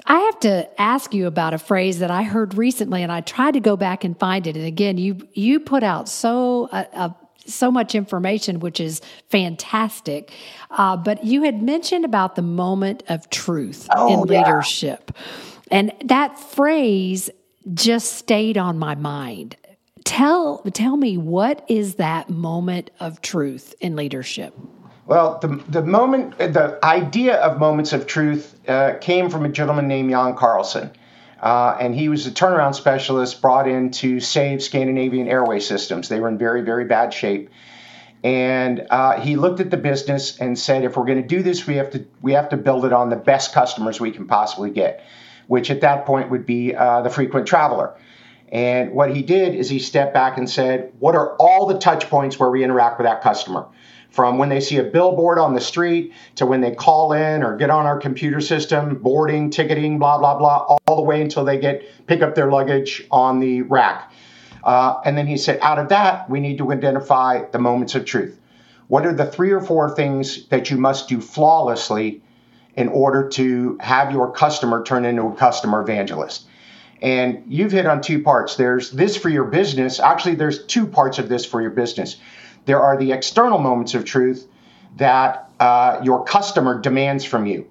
I 0.06 0.18
have 0.20 0.40
to 0.40 0.80
ask 0.80 1.14
you 1.14 1.26
about 1.26 1.54
a 1.54 1.58
phrase 1.58 2.00
that 2.00 2.10
I 2.10 2.22
heard 2.22 2.54
recently, 2.54 3.02
and 3.02 3.12
I 3.12 3.20
tried 3.20 3.52
to 3.52 3.60
go 3.60 3.76
back 3.76 4.04
and 4.04 4.18
find 4.18 4.46
it. 4.46 4.56
And 4.56 4.66
again, 4.66 4.98
you 4.98 5.28
you 5.34 5.60
put 5.60 5.82
out 5.82 6.08
so 6.08 6.68
a, 6.72 6.88
uh, 6.98 7.08
so 7.46 7.70
much 7.70 7.94
information, 7.94 8.60
which 8.60 8.80
is 8.80 9.00
fantastic. 9.28 10.32
Uh, 10.70 10.96
but 10.96 11.24
you 11.24 11.42
had 11.42 11.62
mentioned 11.62 12.04
about 12.04 12.36
the 12.36 12.42
moment 12.42 13.02
of 13.08 13.28
truth 13.30 13.88
oh, 13.94 14.12
in 14.12 14.20
leadership, 14.22 15.12
yeah. 15.14 15.78
and 15.78 15.92
that 16.04 16.38
phrase 16.38 17.30
just 17.74 18.14
stayed 18.14 18.56
on 18.56 18.78
my 18.78 18.94
mind. 18.94 19.56
Tell 20.04 20.58
tell 20.72 20.96
me 20.96 21.16
what 21.16 21.64
is 21.68 21.96
that 21.96 22.30
moment 22.30 22.90
of 23.00 23.20
truth 23.22 23.74
in 23.80 23.96
leadership? 23.96 24.54
Well, 25.06 25.38
the, 25.38 25.62
the 25.68 25.82
moment, 25.82 26.36
the 26.38 26.78
idea 26.82 27.36
of 27.36 27.58
moments 27.58 27.92
of 27.92 28.06
truth 28.06 28.58
uh, 28.68 28.94
came 29.00 29.30
from 29.30 29.44
a 29.44 29.48
gentleman 29.48 29.86
named 29.86 30.10
Jan 30.10 30.34
Carlzon. 30.34 30.92
Uh, 31.40 31.76
and 31.78 31.94
he 31.94 32.08
was 32.08 32.26
a 32.26 32.30
turnaround 32.30 32.74
specialist 32.74 33.42
brought 33.42 33.68
in 33.68 33.90
to 33.90 34.20
save 34.20 34.62
Scandinavian 34.62 35.28
airway 35.28 35.60
systems. 35.60 36.08
They 36.08 36.20
were 36.20 36.28
in 36.28 36.38
very, 36.38 36.62
very 36.62 36.84
bad 36.86 37.12
shape. 37.12 37.50
And 38.24 38.86
uh, 38.90 39.20
he 39.20 39.36
looked 39.36 39.60
at 39.60 39.70
the 39.70 39.76
business 39.76 40.40
and 40.40 40.58
said, 40.58 40.84
if 40.84 40.96
we're 40.96 41.04
going 41.04 41.20
to 41.20 41.28
do 41.28 41.42
this, 41.42 41.66
we 41.66 41.76
have 41.76 41.90
to 41.90 42.06
we 42.22 42.32
have 42.32 42.48
to 42.48 42.56
build 42.56 42.84
it 42.84 42.92
on 42.92 43.10
the 43.10 43.16
best 43.16 43.52
customers 43.52 44.00
we 44.00 44.10
can 44.10 44.26
possibly 44.26 44.70
get 44.70 45.04
which 45.46 45.70
at 45.70 45.80
that 45.82 46.06
point 46.06 46.30
would 46.30 46.46
be 46.46 46.74
uh, 46.74 47.02
the 47.02 47.10
frequent 47.10 47.46
traveler. 47.46 47.94
And 48.50 48.92
what 48.92 49.14
he 49.14 49.22
did 49.22 49.54
is 49.54 49.68
he 49.68 49.78
stepped 49.78 50.14
back 50.14 50.38
and 50.38 50.48
said, 50.48 50.92
What 50.98 51.14
are 51.14 51.34
all 51.36 51.66
the 51.66 51.78
touch 51.78 52.08
points 52.08 52.38
where 52.38 52.50
we 52.50 52.62
interact 52.62 52.98
with 52.98 53.06
that 53.06 53.22
customer? 53.22 53.66
From 54.16 54.38
when 54.38 54.48
they 54.48 54.60
see 54.60 54.78
a 54.78 54.82
billboard 54.82 55.38
on 55.38 55.52
the 55.52 55.60
street 55.60 56.14
to 56.36 56.46
when 56.46 56.62
they 56.62 56.74
call 56.74 57.12
in 57.12 57.42
or 57.42 57.54
get 57.54 57.68
on 57.68 57.84
our 57.84 57.98
computer 57.98 58.40
system, 58.40 58.96
boarding, 58.96 59.50
ticketing, 59.50 59.98
blah, 59.98 60.16
blah, 60.16 60.38
blah, 60.38 60.78
all 60.86 60.96
the 60.96 61.02
way 61.02 61.20
until 61.20 61.44
they 61.44 61.58
get 61.58 61.82
pick 62.06 62.22
up 62.22 62.34
their 62.34 62.50
luggage 62.50 63.06
on 63.10 63.40
the 63.40 63.60
rack. 63.60 64.10
Uh, 64.64 65.00
and 65.04 65.18
then 65.18 65.26
he 65.26 65.36
said, 65.36 65.58
out 65.60 65.78
of 65.78 65.90
that, 65.90 66.30
we 66.30 66.40
need 66.40 66.56
to 66.56 66.72
identify 66.72 67.42
the 67.52 67.58
moments 67.58 67.94
of 67.94 68.06
truth. 68.06 68.40
What 68.88 69.04
are 69.04 69.12
the 69.12 69.26
three 69.26 69.52
or 69.52 69.60
four 69.60 69.94
things 69.94 70.46
that 70.48 70.70
you 70.70 70.78
must 70.78 71.08
do 71.08 71.20
flawlessly 71.20 72.22
in 72.76 72.88
order 72.88 73.28
to 73.30 73.76
have 73.80 74.12
your 74.12 74.30
customer 74.30 74.84
turn 74.84 75.04
into 75.04 75.22
a 75.22 75.34
customer 75.34 75.80
evangelist. 75.80 76.46
And 77.02 77.44
you've 77.48 77.72
hit 77.72 77.86
on 77.86 78.00
two 78.00 78.22
parts. 78.22 78.56
There's 78.56 78.90
this 78.90 79.16
for 79.16 79.28
your 79.28 79.44
business. 79.44 80.00
Actually, 80.00 80.36
there's 80.36 80.64
two 80.64 80.86
parts 80.86 81.18
of 81.18 81.28
this 81.28 81.44
for 81.44 81.60
your 81.60 81.70
business. 81.70 82.16
There 82.66 82.80
are 82.80 82.96
the 82.96 83.12
external 83.12 83.58
moments 83.58 83.94
of 83.94 84.04
truth 84.04 84.46
that 84.96 85.50
uh, 85.58 86.00
your 86.02 86.24
customer 86.24 86.80
demands 86.80 87.24
from 87.24 87.46
you. 87.46 87.68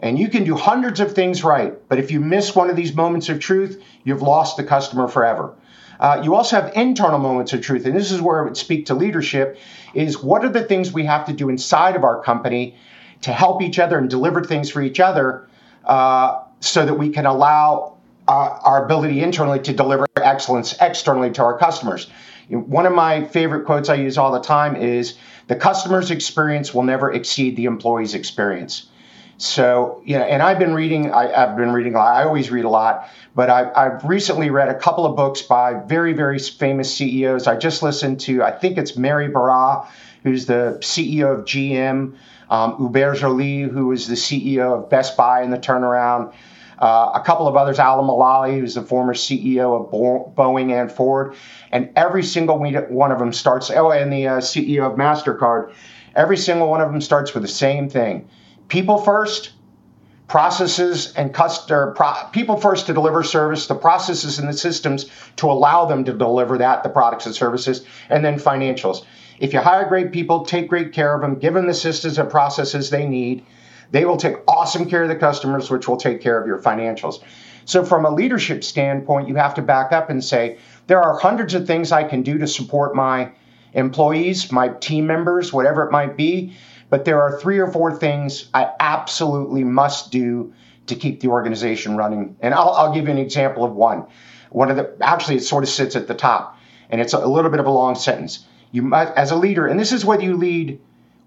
And 0.00 0.18
you 0.18 0.28
can 0.28 0.44
do 0.44 0.54
hundreds 0.56 1.00
of 1.00 1.14
things 1.14 1.42
right, 1.42 1.74
but 1.88 1.98
if 1.98 2.10
you 2.10 2.20
miss 2.20 2.54
one 2.54 2.70
of 2.70 2.76
these 2.76 2.94
moments 2.94 3.28
of 3.28 3.40
truth, 3.40 3.82
you've 4.04 4.22
lost 4.22 4.56
the 4.56 4.64
customer 4.64 5.08
forever. 5.08 5.54
Uh, 5.98 6.20
you 6.22 6.34
also 6.34 6.60
have 6.60 6.76
internal 6.76 7.18
moments 7.18 7.54
of 7.54 7.62
truth, 7.62 7.86
and 7.86 7.96
this 7.96 8.12
is 8.12 8.20
where 8.20 8.40
I 8.40 8.44
would 8.44 8.56
speak 8.56 8.86
to 8.86 8.94
leadership: 8.94 9.58
is 9.94 10.22
what 10.22 10.44
are 10.44 10.50
the 10.50 10.62
things 10.62 10.92
we 10.92 11.06
have 11.06 11.26
to 11.26 11.32
do 11.32 11.48
inside 11.48 11.96
of 11.96 12.04
our 12.04 12.22
company 12.22 12.76
to 13.22 13.32
help 13.32 13.62
each 13.62 13.78
other 13.78 13.96
and 13.96 14.10
deliver 14.10 14.44
things 14.44 14.70
for 14.70 14.82
each 14.82 15.00
other 15.00 15.48
uh, 15.86 16.42
so 16.60 16.84
that 16.84 16.94
we 16.94 17.08
can 17.08 17.24
allow 17.24 17.96
uh, 18.28 18.58
our 18.62 18.84
ability 18.84 19.22
internally 19.22 19.60
to 19.60 19.72
deliver 19.72 20.06
excellence 20.16 20.74
externally 20.80 21.30
to 21.30 21.42
our 21.42 21.56
customers. 21.56 22.10
One 22.48 22.86
of 22.86 22.94
my 22.94 23.24
favorite 23.24 23.66
quotes 23.66 23.88
I 23.88 23.94
use 23.94 24.18
all 24.18 24.32
the 24.32 24.40
time 24.40 24.76
is 24.76 25.16
the 25.48 25.56
customer's 25.56 26.10
experience 26.10 26.72
will 26.72 26.84
never 26.84 27.12
exceed 27.12 27.56
the 27.56 27.64
employee's 27.64 28.14
experience. 28.14 28.86
So, 29.38 30.00
you 30.04 30.18
know, 30.18 30.24
and 30.24 30.42
I've 30.42 30.58
been 30.58 30.72
reading, 30.72 31.12
I, 31.12 31.26
have 31.26 31.56
been 31.56 31.72
reading 31.72 31.94
a 31.94 31.98
lot, 31.98 32.16
I 32.16 32.24
always 32.24 32.50
read 32.50 32.64
a 32.64 32.70
lot, 32.70 33.08
but 33.34 33.50
I, 33.50 33.70
I've 33.74 34.04
recently 34.04 34.48
read 34.48 34.70
a 34.70 34.74
couple 34.74 35.04
of 35.04 35.14
books 35.14 35.42
by 35.42 35.74
very, 35.74 36.14
very 36.14 36.38
famous 36.38 36.94
CEOs. 36.96 37.46
I 37.46 37.56
just 37.56 37.82
listened 37.82 38.20
to, 38.20 38.42
I 38.42 38.50
think 38.50 38.78
it's 38.78 38.96
Mary 38.96 39.28
Barra, 39.28 39.88
who's 40.22 40.46
the 40.46 40.78
CEO 40.80 41.38
of 41.38 41.44
GM 41.44 42.14
um, 42.48 42.76
Hubert 42.78 43.16
Joly, 43.16 43.62
who 43.62 43.88
was 43.88 44.06
the 44.06 44.14
CEO 44.14 44.78
of 44.78 44.88
Best 44.88 45.16
Buy 45.16 45.42
in 45.42 45.50
the 45.50 45.58
turnaround, 45.58 46.32
uh, 46.78 47.12
a 47.14 47.22
couple 47.24 47.48
of 47.48 47.56
others, 47.56 47.78
Alan 47.78 48.06
Mulally, 48.06 48.60
who's 48.60 48.74
the 48.74 48.82
former 48.82 49.14
CEO 49.14 49.80
of 49.80 49.90
Bo- 49.90 50.32
Boeing 50.36 50.78
and 50.78 50.90
Ford, 50.90 51.34
and 51.72 51.90
every 51.96 52.22
single 52.22 52.58
one 52.58 53.12
of 53.12 53.18
them 53.18 53.32
starts. 53.32 53.70
Oh, 53.70 53.90
and 53.90 54.12
the 54.12 54.26
uh, 54.26 54.38
CEO 54.38 54.90
of 54.90 54.98
Mastercard. 54.98 55.72
Every 56.14 56.36
single 56.36 56.68
one 56.68 56.80
of 56.80 56.90
them 56.90 57.00
starts 57.00 57.34
with 57.34 57.42
the 57.42 57.48
same 57.48 57.88
thing: 57.88 58.28
people 58.68 58.98
first, 58.98 59.52
processes 60.28 61.12
and 61.14 61.32
customer 61.32 61.92
pro- 61.94 62.28
people 62.32 62.56
first 62.60 62.86
to 62.86 62.94
deliver 62.94 63.22
service, 63.22 63.66
the 63.66 63.74
processes 63.74 64.38
and 64.38 64.48
the 64.48 64.56
systems 64.56 65.10
to 65.36 65.50
allow 65.50 65.84
them 65.86 66.04
to 66.04 66.12
deliver 66.12 66.58
that, 66.58 66.82
the 66.82 66.88
products 66.88 67.26
and 67.26 67.34
services, 67.34 67.86
and 68.10 68.24
then 68.24 68.38
financials. 68.38 69.04
If 69.38 69.52
you 69.52 69.60
hire 69.60 69.86
great 69.86 70.12
people, 70.12 70.44
take 70.44 70.68
great 70.68 70.92
care 70.92 71.14
of 71.14 71.20
them, 71.20 71.38
give 71.38 71.54
them 71.54 71.66
the 71.66 71.74
systems 71.74 72.18
and 72.18 72.30
processes 72.30 72.90
they 72.90 73.06
need, 73.06 73.44
they 73.90 74.04
will 74.04 74.16
take 74.16 74.36
awesome 74.48 74.88
care 74.88 75.02
of 75.02 75.08
the 75.08 75.16
customers, 75.16 75.70
which 75.70 75.88
will 75.88 75.96
take 75.96 76.20
care 76.20 76.40
of 76.40 76.46
your 76.46 76.58
financials. 76.58 77.22
So, 77.64 77.84
from 77.84 78.04
a 78.04 78.10
leadership 78.10 78.62
standpoint, 78.62 79.28
you 79.28 79.34
have 79.36 79.54
to 79.54 79.62
back 79.62 79.92
up 79.92 80.08
and 80.08 80.22
say, 80.22 80.58
there 80.86 81.02
are 81.02 81.18
hundreds 81.18 81.54
of 81.54 81.66
things 81.66 81.90
I 81.90 82.04
can 82.04 82.22
do 82.22 82.38
to 82.38 82.46
support 82.46 82.94
my 82.94 83.32
employees, 83.72 84.52
my 84.52 84.68
team 84.68 85.06
members, 85.06 85.52
whatever 85.52 85.84
it 85.84 85.90
might 85.90 86.16
be. 86.16 86.54
But 86.88 87.04
there 87.04 87.20
are 87.20 87.40
three 87.40 87.58
or 87.58 87.66
four 87.66 87.96
things 87.96 88.48
I 88.54 88.70
absolutely 88.78 89.64
must 89.64 90.12
do 90.12 90.52
to 90.86 90.94
keep 90.94 91.20
the 91.20 91.28
organization 91.28 91.96
running. 91.96 92.36
And 92.40 92.54
I'll, 92.54 92.70
I'll 92.70 92.94
give 92.94 93.06
you 93.06 93.10
an 93.10 93.18
example 93.18 93.64
of 93.64 93.72
one. 93.72 94.06
One 94.50 94.70
of 94.70 94.76
the 94.76 94.96
actually, 95.00 95.36
it 95.36 95.42
sort 95.42 95.64
of 95.64 95.70
sits 95.70 95.96
at 95.96 96.06
the 96.06 96.14
top, 96.14 96.58
and 96.88 97.00
it's 97.00 97.12
a 97.12 97.26
little 97.26 97.50
bit 97.50 97.60
of 97.60 97.66
a 97.66 97.70
long 97.70 97.96
sentence. 97.96 98.46
You 98.70 98.82
must, 98.82 99.12
as 99.16 99.32
a 99.32 99.36
leader, 99.36 99.66
and 99.66 99.78
this 99.78 99.92
is 99.92 100.04
whether 100.04 100.22
you 100.22 100.36
lead 100.36 100.80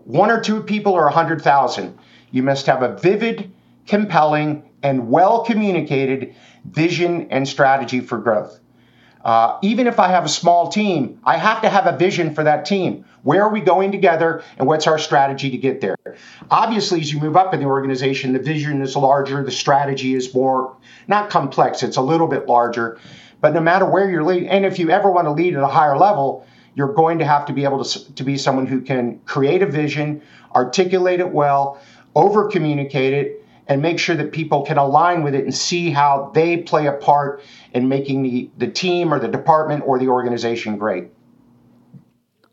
one 0.06 0.32
or 0.32 0.40
two 0.40 0.64
people 0.64 0.94
or 0.94 1.08
a 1.08 1.12
hundred 1.12 1.42
thousand, 1.42 1.98
you 2.32 2.44
must 2.44 2.66
have 2.66 2.84
a 2.84 2.96
vivid, 2.96 3.52
compelling, 3.88 4.70
and 4.84 5.10
well 5.10 5.44
communicated 5.44 6.36
vision 6.66 7.28
and 7.32 7.48
strategy 7.48 8.00
for 8.00 8.18
growth. 8.18 8.60
Uh, 9.24 9.58
even 9.62 9.88
if 9.88 10.00
I 10.00 10.08
have 10.08 10.24
a 10.24 10.30
small 10.30 10.70
team, 10.70 11.20
I 11.26 11.38
have 11.38 11.62
to 11.64 11.70
have 11.70 11.88
a 11.88 11.98
vision 11.98 12.34
for 12.34 12.46
that 12.46 12.66
team. 12.66 13.04
Where 13.24 13.44
are 13.44 13.50
we 13.50 13.60
going 13.60 13.92
together, 13.92 14.44
and 14.58 14.66
what's 14.66 14.88
our 14.88 14.98
strategy 14.98 15.50
to 15.52 15.58
get 15.58 15.82
there? 15.82 15.98
Obviously, 16.50 17.02
as 17.02 17.12
you 17.12 17.20
move 17.20 17.36
up 17.36 17.54
in 17.54 17.60
the 17.60 17.66
organization, 17.66 18.32
the 18.32 18.40
vision 18.40 18.82
is 18.82 18.96
larger, 18.96 19.44
the 19.44 19.52
strategy 19.52 20.14
is 20.14 20.34
more, 20.34 20.78
not 21.10 21.30
complex, 21.30 21.84
it's 21.84 21.98
a 21.98 22.02
little 22.02 22.28
bit 22.28 22.48
larger. 22.48 22.98
But 23.42 23.54
no 23.54 23.60
matter 23.60 23.86
where 23.86 24.10
you're 24.10 24.24
leading, 24.24 24.48
and 24.50 24.66
if 24.66 24.80
you 24.80 24.90
ever 24.90 25.12
want 25.12 25.26
to 25.26 25.32
lead 25.32 25.56
at 25.56 25.64
a 25.64 25.68
higher 25.68 25.98
level, 25.98 26.46
you're 26.76 26.94
going 26.94 27.20
to 27.20 27.26
have 27.26 27.46
to 27.48 27.54
be 27.54 27.66
able 27.66 27.84
to, 27.84 28.14
to 28.16 28.24
be 28.24 28.38
someone 28.38 28.68
who 28.68 28.80
can 28.80 29.20
create 29.26 29.62
a 29.62 29.66
vision, 29.66 30.22
articulate 30.56 31.20
it 31.20 31.30
well, 31.30 31.82
over 32.20 32.48
communicate 32.50 33.14
it, 33.14 33.46
and 33.68 33.82
make 33.82 34.00
sure 34.00 34.16
that 34.16 34.32
people 34.32 34.66
can 34.66 34.78
align 34.78 35.22
with 35.22 35.36
it 35.36 35.44
and 35.44 35.56
see 35.56 35.92
how 35.92 36.32
they 36.34 36.58
play 36.58 36.88
a 36.88 36.94
part 36.94 37.44
in 37.72 37.88
making 37.88 38.24
the, 38.24 38.50
the 38.58 38.68
team 38.68 39.14
or 39.14 39.20
the 39.20 39.28
department 39.28 39.84
or 39.86 40.00
the 40.00 40.08
organization 40.08 40.78
great. 40.78 41.10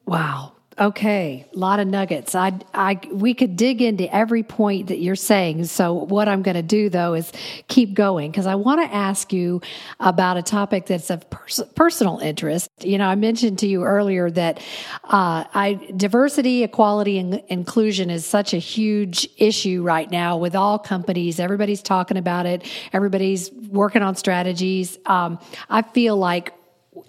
Wow. 0.05 0.56
Okay, 0.79 1.47
a 1.55 1.59
lot 1.59 1.81
of 1.81 1.89
nuggets. 1.89 2.35
I, 2.35 2.53
I, 2.75 3.01
we 3.11 3.33
could 3.33 3.57
dig 3.57 3.81
into 3.81 4.15
every 4.15 4.43
point 4.43 4.89
that 4.89 4.99
you're 4.99 5.17
saying. 5.17 5.65
So 5.65 5.95
what 5.95 6.29
I'm 6.29 6.43
going 6.43 6.57
to 6.57 6.63
do 6.63 6.91
though 6.91 7.15
is 7.15 7.33
keep 7.69 7.95
going 7.95 8.31
because 8.31 8.47
I 8.47 8.57
want 8.57 8.83
to 8.83 8.95
ask 8.95 9.33
you 9.33 9.63
about 10.01 10.37
a 10.37 10.43
topic 10.43 10.85
that's 10.85 11.09
of 11.09 11.31
pers- 11.31 11.63
personal 11.75 12.19
interest. 12.19 12.69
You 12.83 12.99
know, 12.99 13.07
I 13.07 13.15
mentioned 13.15 13.59
to 13.61 13.67
you 13.67 13.85
earlier 13.85 14.31
that 14.33 14.59
uh, 15.05 15.45
I 15.55 15.81
diversity, 15.97 16.63
equality, 16.63 17.19
and 17.19 17.43
inclusion 17.49 18.11
is 18.11 18.27
such 18.27 18.53
a 18.53 18.59
huge 18.59 19.31
issue 19.39 19.83
right 19.83 20.11
now 20.11 20.37
with 20.37 20.55
all 20.55 20.79
companies. 20.79 21.41
Everybody's 21.41 21.81
talking 21.81 22.19
about 22.19 22.45
it. 22.45 22.71
Everybody's 22.93 23.51
working 23.51 24.03
on 24.03 24.15
strategies. 24.15 24.99
Um, 25.07 25.39
I 25.71 25.81
feel 25.81 26.19
like 26.19 26.53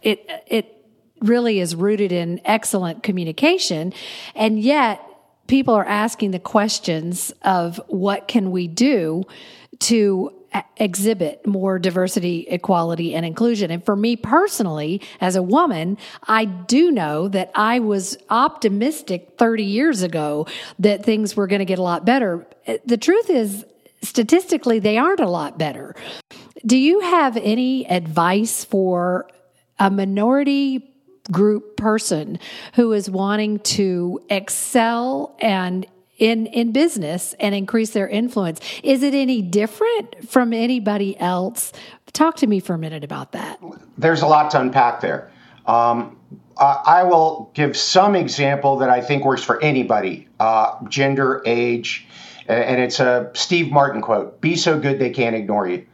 it 0.01 0.25
it 0.47 0.76
really 1.21 1.59
is 1.59 1.75
rooted 1.75 2.11
in 2.11 2.41
excellent 2.45 3.03
communication. 3.03 3.93
And 4.35 4.59
yet 4.59 5.01
people 5.47 5.73
are 5.73 5.85
asking 5.85 6.31
the 6.31 6.39
questions 6.39 7.33
of 7.41 7.81
what 7.87 8.27
can 8.27 8.51
we 8.51 8.67
do 8.67 9.23
to 9.79 10.31
exhibit 10.77 11.45
more 11.45 11.77
diversity, 11.77 12.45
equality, 12.47 13.13
and 13.13 13.25
inclusion. 13.25 13.69
And 13.69 13.83
for 13.83 13.95
me 13.95 14.15
personally, 14.15 15.01
as 15.19 15.35
a 15.35 15.43
woman, 15.43 15.97
I 16.23 16.45
do 16.45 16.89
know 16.91 17.27
that 17.27 17.51
I 17.53 17.79
was 17.79 18.17
optimistic 18.29 19.35
30 19.37 19.63
years 19.63 20.01
ago 20.03 20.47
that 20.79 21.03
things 21.03 21.35
were 21.35 21.47
going 21.47 21.59
to 21.59 21.65
get 21.65 21.79
a 21.79 21.83
lot 21.83 22.05
better. 22.05 22.47
The 22.85 22.97
truth 22.97 23.29
is, 23.29 23.65
statistically, 24.01 24.79
they 24.79 24.97
aren't 24.97 25.19
a 25.19 25.29
lot 25.29 25.57
better. 25.57 25.95
Do 26.65 26.77
you 26.77 27.01
have 27.01 27.37
any 27.37 27.87
advice 27.87 28.63
for 28.63 29.29
a 29.79 29.91
minority 29.91 30.93
group 31.31 31.77
person 31.77 32.39
who 32.73 32.93
is 32.93 33.09
wanting 33.09 33.59
to 33.59 34.21
excel 34.29 35.35
and 35.39 35.85
in 36.17 36.47
in 36.47 36.71
business 36.71 37.35
and 37.39 37.53
increase 37.53 37.91
their 37.91 38.07
influence. 38.07 38.59
Is 38.83 39.03
it 39.03 39.13
any 39.13 39.41
different 39.41 40.29
from 40.29 40.53
anybody 40.53 41.17
else? 41.19 41.73
Talk 42.13 42.37
to 42.37 42.47
me 42.47 42.59
for 42.59 42.73
a 42.73 42.77
minute 42.77 43.03
about 43.03 43.33
that. 43.33 43.59
There's 43.97 44.21
a 44.23 44.27
lot 44.27 44.51
to 44.51 44.59
unpack 44.59 45.01
there. 45.01 45.31
Um, 45.67 46.17
uh, 46.59 46.81
i 46.85 47.03
will 47.03 47.51
give 47.53 47.77
some 47.77 48.15
example 48.15 48.77
that 48.77 48.89
i 48.89 49.01
think 49.01 49.23
works 49.23 49.43
for 49.43 49.61
anybody 49.61 50.27
uh, 50.39 50.75
gender 50.89 51.41
age 51.45 52.07
and 52.47 52.81
it's 52.81 52.99
a 52.99 53.29
steve 53.33 53.71
martin 53.71 54.01
quote 54.01 54.39
be 54.41 54.55
so 54.55 54.79
good 54.79 54.99
they 54.99 55.09
can't 55.09 55.35
ignore 55.35 55.67
you 55.67 55.85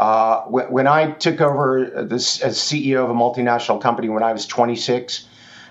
uh, 0.00 0.44
when 0.44 0.86
I 0.86 1.10
took 1.10 1.42
over 1.42 2.06
this 2.08 2.40
as 2.40 2.56
CEO 2.56 3.04
of 3.04 3.10
a 3.10 3.14
multinational 3.14 3.78
company 3.82 4.08
when 4.08 4.22
I 4.22 4.32
was 4.32 4.46
26, 4.46 5.26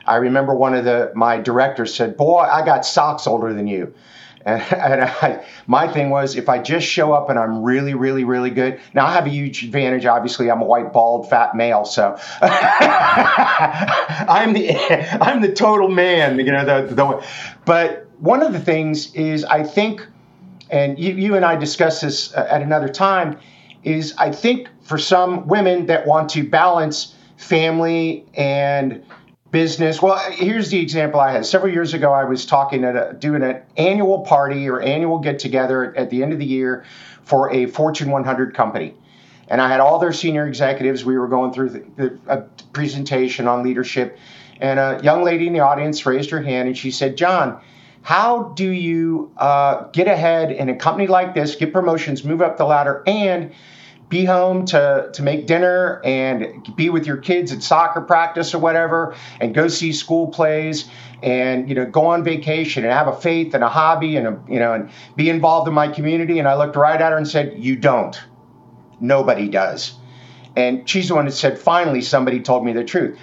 I 0.06 0.18
remember 0.18 0.54
one 0.54 0.76
of 0.76 0.86
the 0.86 1.12
my 1.16 1.38
directors 1.40 1.96
said, 1.96 2.16
"Boy, 2.16 2.42
I 2.42 2.64
got 2.64 2.86
socks 2.86 3.26
older 3.26 3.52
than 3.54 3.66
you." 3.66 3.94
And, 4.46 4.62
and 4.72 5.04
I, 5.04 5.46
my 5.68 5.86
thing 5.92 6.10
was, 6.10 6.38
if 6.38 6.48
I 6.48 6.60
just 6.60 6.88
show 6.88 7.12
up 7.12 7.30
and 7.30 7.38
I'm 7.38 7.62
really, 7.62 7.94
really, 7.94 8.24
really 8.24 8.50
good. 8.50 8.80
Now 8.94 9.06
I 9.06 9.12
have 9.12 9.26
a 9.26 9.30
huge 9.30 9.66
advantage. 9.66 10.06
Obviously, 10.06 10.50
I'm 10.50 10.62
a 10.62 10.66
white, 10.66 10.94
bald, 10.94 11.30
fat 11.30 11.56
male, 11.56 11.84
so 11.84 12.18
I'm 12.42 12.54
the 14.54 14.74
I'm 15.22 15.42
the 15.42 15.52
total 15.52 15.90
man. 15.90 16.40
You 16.40 16.54
know, 16.54 16.64
the, 16.64 16.96
the 16.96 17.26
but 17.66 18.08
one 18.20 18.42
of 18.42 18.54
the 18.54 18.62
things 18.62 19.14
is 19.14 19.44
I 19.44 19.64
think, 19.64 20.08
and 20.70 20.98
you, 20.98 21.16
you 21.16 21.36
and 21.36 21.44
I 21.44 21.58
discussed 21.58 22.02
this 22.02 22.34
at 22.34 22.62
another 22.62 22.88
time 22.88 23.40
is 23.84 24.14
I 24.18 24.32
think 24.32 24.70
for 24.82 24.98
some 24.98 25.48
women 25.48 25.86
that 25.88 26.06
want 26.06 26.30
to 26.32 26.48
balance 26.48 27.16
family 27.38 28.26
and 28.34 29.04
business. 29.52 30.02
Well, 30.02 30.18
here's 30.32 30.70
the 30.70 30.80
example 30.80 31.20
I 31.20 31.32
had. 31.32 31.46
Several 31.46 31.72
years 31.72 31.94
ago, 31.94 32.12
I 32.12 32.24
was 32.24 32.46
talking 32.46 32.84
at 32.84 32.96
a, 32.96 33.16
doing 33.18 33.44
an 33.44 33.62
annual 33.78 34.20
party 34.20 34.70
or 34.70 34.82
annual 34.82 35.20
get 35.20 35.40
together 35.40 35.96
at 35.98 36.10
the 36.10 36.22
end 36.22 36.34
of 36.34 36.40
the 36.40 36.46
year 36.46 36.86
for 37.24 37.52
a 37.52 37.66
Fortune 37.66 38.12
100 38.12 38.54
company. 38.54 38.94
And 39.48 39.62
I 39.62 39.68
had 39.68 39.80
all 39.80 39.98
their 39.98 40.14
senior 40.14 40.48
executives. 40.48 41.04
We 41.04 41.18
were 41.18 41.28
going 41.28 41.54
through 41.54 41.70
the, 41.70 41.86
the, 41.96 42.20
a 42.28 42.42
presentation 42.74 43.48
on 43.48 43.64
leadership. 43.64 44.18
And 44.62 44.80
a 44.80 45.00
young 45.04 45.24
lady 45.24 45.48
in 45.48 45.54
the 45.54 45.62
audience 45.62 46.06
raised 46.06 46.30
her 46.30 46.42
hand 46.42 46.68
and 46.68 46.78
she 46.78 46.92
said, 46.92 47.18
John, 47.18 47.60
how 48.02 48.54
do 48.56 48.70
you 48.70 49.32
uh, 49.38 49.84
get 49.92 50.08
ahead 50.08 50.52
in 50.52 50.70
a 50.70 50.76
company 50.76 51.08
like 51.08 51.34
this, 51.34 51.56
get 51.56 51.74
promotions, 51.74 52.24
move 52.24 52.42
up 52.42 52.58
the 52.58 52.66
ladder, 52.66 53.04
and 53.06 53.52
be 54.10 54.26
home 54.26 54.66
to, 54.66 55.10
to 55.14 55.22
make 55.22 55.46
dinner 55.46 56.02
and 56.04 56.76
be 56.76 56.90
with 56.90 57.06
your 57.06 57.18
kids 57.18 57.52
at 57.52 57.62
soccer 57.62 58.02
practice 58.02 58.56
or 58.56 58.60
whatever 58.60 59.16
and 59.40 59.54
go 59.54 59.68
see 59.68 59.94
school 59.94 60.28
plays 60.28 60.90
and 61.22 61.70
you 61.70 61.76
know 61.76 61.86
go 61.86 62.08
on 62.08 62.24
vacation 62.24 62.84
and 62.84 62.92
have 62.92 63.08
a 63.08 63.16
faith 63.16 63.54
and 63.54 63.64
a 63.64 63.70
hobby 63.70 64.16
and 64.16 64.26
a, 64.26 64.40
you 64.48 64.58
know 64.58 64.74
and 64.74 64.90
be 65.16 65.30
involved 65.30 65.68
in 65.68 65.74
my 65.74 65.88
community? 65.88 66.40
And 66.40 66.48
I 66.48 66.56
looked 66.56 66.76
right 66.76 67.00
at 67.00 67.12
her 67.12 67.18
and 67.18 67.28
said 67.28 67.60
you 67.60 67.76
don't. 67.76 68.20
Nobody 69.00 69.48
does. 69.48 69.94
And 70.56 70.90
she's 70.90 71.08
the 71.08 71.16
one 71.16 71.26
that 71.26 71.32
said 71.32 71.60
finally 71.60 72.02
somebody 72.02 72.40
told 72.40 72.66
me 72.66 72.74
the 72.74 72.84
truth 72.84 73.20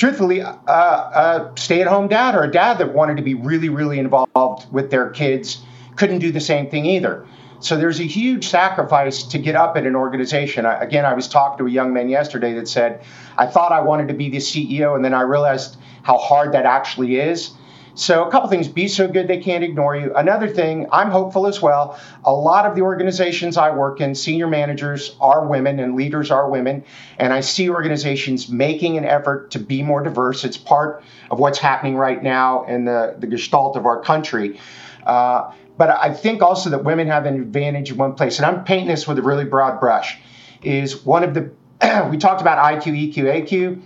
truthfully 0.00 0.40
uh, 0.40 0.54
a 0.66 1.52
stay-at-home 1.56 2.08
dad 2.08 2.34
or 2.34 2.42
a 2.42 2.50
dad 2.50 2.78
that 2.78 2.94
wanted 2.94 3.18
to 3.18 3.22
be 3.22 3.34
really 3.34 3.68
really 3.68 3.98
involved 3.98 4.72
with 4.72 4.90
their 4.90 5.10
kids 5.10 5.62
couldn't 5.96 6.20
do 6.20 6.32
the 6.32 6.40
same 6.40 6.70
thing 6.70 6.86
either 6.86 7.26
so 7.60 7.76
there's 7.76 8.00
a 8.00 8.04
huge 8.04 8.48
sacrifice 8.48 9.22
to 9.24 9.38
get 9.38 9.54
up 9.54 9.76
at 9.76 9.86
an 9.86 9.94
organization. 9.94 10.64
I, 10.64 10.82
again, 10.82 11.04
I 11.04 11.12
was 11.12 11.28
talking 11.28 11.58
to 11.58 11.70
a 11.70 11.70
young 11.70 11.92
man 11.92 12.08
yesterday 12.08 12.54
that 12.54 12.66
said, 12.68 13.04
I 13.36 13.46
thought 13.46 13.70
I 13.70 13.82
wanted 13.82 14.08
to 14.08 14.14
be 14.14 14.30
the 14.30 14.38
CEO, 14.38 14.96
and 14.96 15.04
then 15.04 15.12
I 15.12 15.20
realized 15.20 15.76
how 16.02 16.16
hard 16.16 16.52
that 16.52 16.64
actually 16.64 17.16
is. 17.16 17.50
So, 17.94 18.24
a 18.24 18.30
couple 18.30 18.48
things 18.48 18.68
be 18.68 18.88
so 18.88 19.08
good 19.08 19.28
they 19.28 19.40
can't 19.40 19.64
ignore 19.64 19.96
you. 19.96 20.14
Another 20.14 20.48
thing, 20.48 20.86
I'm 20.92 21.10
hopeful 21.10 21.46
as 21.46 21.60
well. 21.60 21.98
A 22.24 22.32
lot 22.32 22.66
of 22.66 22.74
the 22.74 22.82
organizations 22.82 23.56
I 23.56 23.70
work 23.70 24.00
in, 24.00 24.14
senior 24.14 24.46
managers 24.46 25.16
are 25.20 25.46
women 25.46 25.80
and 25.80 25.96
leaders 25.96 26.30
are 26.30 26.48
women. 26.48 26.84
And 27.18 27.32
I 27.32 27.40
see 27.40 27.68
organizations 27.68 28.48
making 28.48 28.96
an 28.96 29.04
effort 29.04 29.50
to 29.52 29.58
be 29.58 29.82
more 29.82 30.02
diverse. 30.02 30.44
It's 30.44 30.56
part 30.56 31.02
of 31.30 31.38
what's 31.38 31.58
happening 31.58 31.96
right 31.96 32.22
now 32.22 32.64
in 32.64 32.84
the, 32.84 33.16
the 33.18 33.26
gestalt 33.26 33.76
of 33.76 33.86
our 33.86 34.00
country. 34.00 34.60
Uh, 35.04 35.52
but 35.76 35.90
I 35.90 36.12
think 36.12 36.42
also 36.42 36.70
that 36.70 36.84
women 36.84 37.08
have 37.08 37.26
an 37.26 37.40
advantage 37.40 37.90
in 37.90 37.96
one 37.96 38.14
place, 38.14 38.38
and 38.38 38.46
I'm 38.46 38.64
painting 38.64 38.88
this 38.88 39.08
with 39.08 39.18
a 39.18 39.22
really 39.22 39.46
broad 39.46 39.80
brush. 39.80 40.18
Is 40.62 41.04
one 41.06 41.24
of 41.24 41.32
the 41.32 41.50
we 42.10 42.18
talked 42.18 42.42
about 42.42 42.58
IQ, 42.58 43.14
EQ, 43.14 43.48
AQ. 43.48 43.82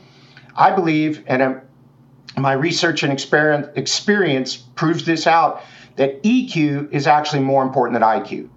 I 0.57 0.73
believe, 0.73 1.23
and 1.27 1.43
I'm, 1.43 1.61
my 2.37 2.53
research 2.53 3.03
and 3.03 3.13
experience, 3.13 3.69
experience 3.77 4.57
proves 4.57 5.05
this 5.05 5.27
out, 5.27 5.63
that 5.97 6.23
EQ 6.23 6.93
is 6.93 7.07
actually 7.07 7.41
more 7.41 7.63
important 7.63 7.99
than 7.99 8.03
IQ. 8.03 8.49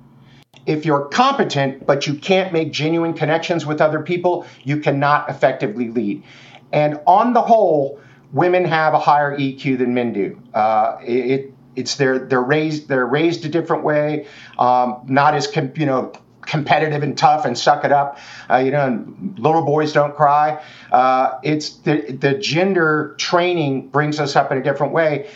If 0.66 0.86
you're 0.86 1.06
competent, 1.06 1.86
but 1.86 2.08
you 2.08 2.16
can't 2.16 2.52
make 2.52 2.72
genuine 2.72 3.14
connections 3.14 3.66
with 3.66 3.80
other 3.80 4.02
people, 4.02 4.46
you 4.64 4.78
cannot 4.78 5.30
effectively 5.30 5.90
lead. 5.90 6.24
And 6.74 7.00
on 7.06 7.34
the 7.34 7.42
whole, 7.42 8.00
women 8.34 8.66
have 8.66 8.94
a 8.94 9.00
higher 9.00 9.38
EQ 9.38 9.78
than 9.78 9.94
men 9.94 10.12
do. 10.12 10.42
Uh, 10.54 10.98
it, 11.02 11.54
it's 11.76 11.96
they're 11.96 12.20
they're 12.20 12.42
raised 12.42 12.88
they're 12.88 13.06
raised 13.06 13.46
a 13.46 13.50
different 13.50 13.84
way, 13.84 14.26
um, 14.58 15.00
not 15.06 15.36
as 15.36 15.48
you 15.56 15.86
know 15.86 16.12
competitive 16.48 17.04
and 17.04 17.18
tough 17.18 17.46
and 17.46 17.58
suck 17.58 17.86
it 17.86 17.92
up. 17.92 18.18
Uh, 18.50 18.58
you 18.58 18.72
know, 18.72 19.06
little 19.38 19.64
boys 19.64 19.92
don't 19.94 20.16
cry. 20.16 20.62
Uh, 20.92 21.38
it's 21.44 21.70
the 21.78 22.18
the 22.20 22.34
gender 22.34 23.16
training 23.18 23.90
brings 23.90 24.20
us 24.20 24.36
up 24.36 24.52
in 24.52 24.58
a 24.58 24.64
different 24.64 24.94
way. 24.94 25.30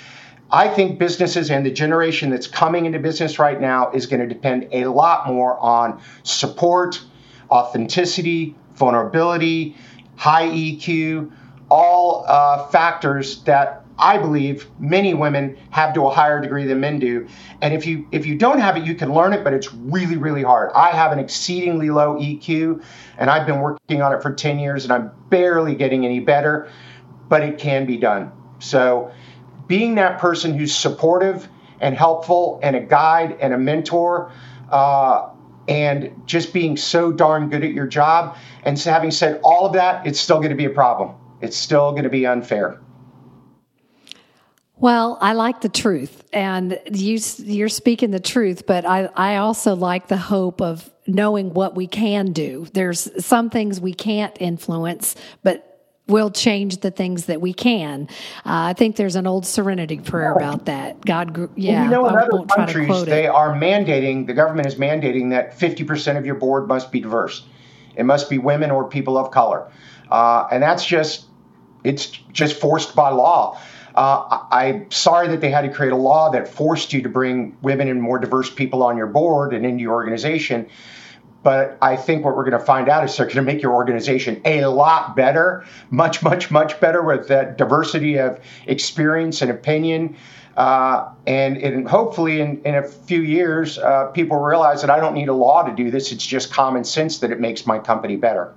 I 0.49 0.67
think 0.67 0.99
businesses 0.99 1.49
and 1.49 1.65
the 1.65 1.71
generation 1.71 2.29
that's 2.29 2.47
coming 2.47 2.85
into 2.85 2.99
business 2.99 3.39
right 3.39 3.59
now 3.59 3.91
is 3.91 4.05
going 4.05 4.19
to 4.19 4.27
depend 4.27 4.67
a 4.73 4.85
lot 4.85 5.27
more 5.27 5.57
on 5.59 6.01
support, 6.23 7.01
authenticity, 7.49 8.55
vulnerability, 8.73 9.77
high 10.17 10.47
EQ, 10.47 11.31
all 11.69 12.25
uh, 12.27 12.67
factors 12.67 13.43
that 13.43 13.80
I 14.01 14.17
believe 14.17 14.67
many 14.79 15.13
women 15.13 15.55
have 15.69 15.93
to 15.93 16.07
a 16.07 16.09
higher 16.09 16.41
degree 16.41 16.65
than 16.65 16.79
men 16.79 16.99
do. 16.99 17.27
And 17.61 17.73
if 17.73 17.85
you 17.85 18.07
if 18.11 18.25
you 18.25 18.35
don't 18.35 18.59
have 18.59 18.75
it, 18.75 18.83
you 18.83 18.95
can 18.95 19.13
learn 19.13 19.31
it, 19.31 19.43
but 19.43 19.53
it's 19.53 19.71
really 19.73 20.17
really 20.17 20.41
hard. 20.41 20.71
I 20.73 20.89
have 20.89 21.11
an 21.11 21.19
exceedingly 21.19 21.91
low 21.91 22.15
EQ, 22.15 22.83
and 23.19 23.29
I've 23.29 23.45
been 23.45 23.61
working 23.61 24.01
on 24.01 24.11
it 24.13 24.21
for 24.23 24.33
10 24.33 24.57
years, 24.57 24.83
and 24.83 24.91
I'm 24.91 25.11
barely 25.29 25.75
getting 25.75 26.03
any 26.03 26.19
better, 26.19 26.67
but 27.29 27.43
it 27.43 27.59
can 27.59 27.85
be 27.85 27.97
done. 27.97 28.31
So, 28.57 29.11
being 29.67 29.95
that 29.95 30.19
person 30.19 30.57
who's 30.57 30.75
supportive 30.75 31.47
and 31.79 31.95
helpful, 31.95 32.59
and 32.63 32.75
a 32.75 32.81
guide 32.81 33.37
and 33.39 33.53
a 33.53 33.57
mentor. 33.57 34.31
Uh, 34.69 35.29
and 35.67 36.11
just 36.25 36.53
being 36.53 36.75
so 36.75 37.11
darn 37.11 37.49
good 37.49 37.63
at 37.63 37.71
your 37.71 37.85
job. 37.85 38.35
And 38.63 38.77
so 38.77 38.91
having 38.91 39.11
said 39.11 39.39
all 39.43 39.65
of 39.65 39.73
that, 39.73 40.05
it's 40.07 40.19
still 40.19 40.37
going 40.37 40.49
to 40.49 40.55
be 40.55 40.65
a 40.65 40.71
problem. 40.71 41.15
It's 41.39 41.55
still 41.55 41.91
going 41.91 42.03
to 42.03 42.09
be 42.09 42.25
unfair. 42.25 42.79
Well, 44.81 45.19
I 45.21 45.33
like 45.33 45.61
the 45.61 45.69
truth, 45.69 46.23
and 46.33 46.79
you 46.91 47.19
you're 47.37 47.69
speaking 47.69 48.09
the 48.09 48.19
truth, 48.19 48.65
but 48.65 48.83
I 48.83 49.09
I 49.15 49.35
also 49.37 49.75
like 49.75 50.07
the 50.07 50.17
hope 50.17 50.59
of 50.59 50.89
knowing 51.05 51.53
what 51.53 51.75
we 51.75 51.85
can 51.85 52.33
do. 52.33 52.65
There's 52.73 53.07
some 53.23 53.51
things 53.51 53.79
we 53.79 53.93
can't 53.93 54.35
influence, 54.39 55.15
but 55.43 55.71
we'll 56.07 56.31
change 56.31 56.77
the 56.77 56.89
things 56.89 57.27
that 57.27 57.41
we 57.41 57.53
can. 57.53 58.07
Uh, 58.37 58.69
I 58.69 58.73
think 58.73 58.95
there's 58.95 59.15
an 59.15 59.27
old 59.27 59.45
Serenity 59.45 59.99
prayer 59.99 60.33
about 60.33 60.65
that. 60.65 61.05
God, 61.05 61.51
yeah. 61.55 61.73
Well, 61.73 61.83
you 61.83 61.91
know, 61.91 62.07
in 62.09 62.15
other 62.15 62.45
countries, 62.47 63.05
they 63.05 63.27
are 63.27 63.53
mandating. 63.53 64.25
The 64.25 64.33
government 64.33 64.67
is 64.67 64.75
mandating 64.75 65.29
that 65.29 65.59
50% 65.59 66.17
of 66.17 66.25
your 66.25 66.35
board 66.35 66.67
must 66.67 66.91
be 66.91 66.99
diverse. 66.99 67.45
It 67.95 68.05
must 68.05 68.31
be 68.31 68.39
women 68.39 68.71
or 68.71 68.89
people 68.89 69.15
of 69.15 69.29
color, 69.29 69.71
uh, 70.09 70.47
and 70.51 70.63
that's 70.63 70.83
just 70.83 71.25
it's 71.83 72.07
just 72.07 72.59
forced 72.59 72.95
by 72.95 73.11
law. 73.11 73.59
Uh, 73.95 74.45
I'm 74.51 74.89
sorry 74.91 75.27
that 75.29 75.41
they 75.41 75.49
had 75.49 75.61
to 75.61 75.69
create 75.69 75.91
a 75.91 75.97
law 75.97 76.31
that 76.31 76.47
forced 76.47 76.93
you 76.93 77.01
to 77.01 77.09
bring 77.09 77.57
women 77.61 77.87
and 77.89 78.01
more 78.01 78.19
diverse 78.19 78.49
people 78.49 78.83
on 78.83 78.97
your 78.97 79.07
board 79.07 79.53
and 79.53 79.65
into 79.65 79.81
your 79.81 79.93
organization. 79.93 80.67
But 81.43 81.77
I 81.81 81.95
think 81.95 82.23
what 82.23 82.35
we're 82.35 82.47
going 82.47 82.59
to 82.59 82.65
find 82.65 82.87
out 82.87 83.03
is 83.03 83.17
they're 83.17 83.25
going 83.25 83.37
to 83.37 83.41
make 83.41 83.61
your 83.61 83.73
organization 83.73 84.41
a 84.45 84.65
lot 84.65 85.15
better, 85.15 85.65
much, 85.89 86.21
much, 86.21 86.51
much 86.51 86.79
better 86.79 87.01
with 87.01 87.27
that 87.29 87.57
diversity 87.57 88.19
of 88.19 88.39
experience 88.67 89.41
and 89.41 89.49
opinion. 89.49 90.15
Uh, 90.55 91.09
and, 91.25 91.57
and, 91.57 91.87
hopefully, 91.87 92.41
in, 92.41 92.61
in, 92.63 92.75
a 92.75 92.83
few 92.83 93.21
years, 93.21 93.77
uh, 93.79 94.07
people 94.07 94.37
realize 94.37 94.81
that 94.81 94.89
I 94.89 94.99
don't 94.99 95.13
need 95.13 95.29
a 95.29 95.33
law 95.33 95.63
to 95.63 95.73
do 95.73 95.89
this. 95.89 96.11
It's 96.11 96.25
just 96.25 96.51
common 96.51 96.83
sense 96.83 97.19
that 97.19 97.31
it 97.31 97.39
makes 97.39 97.65
my 97.65 97.79
company 97.79 98.17
better. 98.17 98.53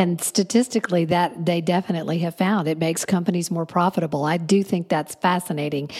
And 0.00 0.18
statistically, 0.18 1.04
that 1.04 1.44
they 1.44 1.60
definitely 1.60 2.20
have 2.20 2.34
found 2.34 2.66
it 2.66 2.78
makes 2.78 3.04
companies 3.04 3.50
more 3.50 3.66
profitable. 3.66 4.24
I 4.24 4.38
do 4.38 4.62
think 4.62 4.88
that's 4.88 5.14
fascinating. 5.16 5.90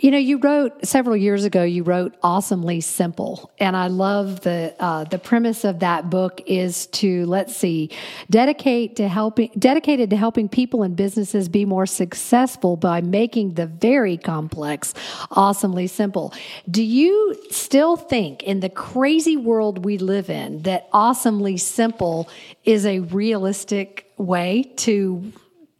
You 0.00 0.12
know, 0.12 0.18
you 0.18 0.38
wrote 0.38 0.86
several 0.86 1.16
years 1.16 1.44
ago. 1.44 1.64
You 1.64 1.82
wrote 1.82 2.16
"Awesomely 2.22 2.80
Simple," 2.80 3.50
and 3.58 3.76
I 3.76 3.88
love 3.88 4.42
the 4.42 4.72
uh, 4.78 5.02
the 5.02 5.18
premise 5.18 5.64
of 5.64 5.80
that 5.80 6.08
book 6.08 6.40
is 6.46 6.86
to 6.86 7.26
let's 7.26 7.56
see, 7.56 7.90
dedicate 8.30 8.94
to 8.96 9.08
helping 9.08 9.50
dedicated 9.58 10.10
to 10.10 10.16
helping 10.16 10.48
people 10.48 10.84
and 10.84 10.94
businesses 10.94 11.48
be 11.48 11.64
more 11.64 11.84
successful 11.84 12.76
by 12.76 13.00
making 13.00 13.54
the 13.54 13.66
very 13.66 14.16
complex 14.16 14.94
awesomely 15.32 15.88
simple. 15.88 16.32
Do 16.70 16.84
you 16.84 17.34
still 17.50 17.96
think, 17.96 18.44
in 18.44 18.60
the 18.60 18.70
crazy 18.70 19.36
world 19.36 19.84
we 19.84 19.98
live 19.98 20.30
in, 20.30 20.62
that 20.62 20.86
awesomely 20.92 21.56
simple 21.56 22.28
is 22.62 22.86
a 22.86 23.00
realistic 23.00 24.12
way 24.16 24.62
to 24.76 25.32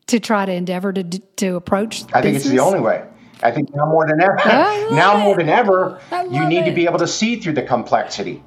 to 0.09 0.19
try 0.19 0.45
to 0.45 0.53
endeavor 0.53 0.93
to 0.93 1.05
to 1.37 1.55
approach? 1.55 2.03
I 2.13 2.21
think 2.21 2.35
it's 2.35 2.49
the 2.49 2.59
only 2.59 2.81
way. 2.81 3.05
I 3.43 3.51
think 3.51 3.75
now 3.75 3.87
more 3.87 4.07
than 4.07 4.21
ever, 4.21 4.37
now 4.95 5.17
more 5.17 5.37
than 5.37 5.49
ever, 5.49 6.01
you 6.31 6.47
need 6.47 6.63
it. 6.63 6.65
to 6.67 6.73
be 6.73 6.87
able 6.87 6.99
to 6.99 7.07
see 7.07 7.41
through 7.41 7.55
the 7.55 7.63
complexity. 7.63 8.43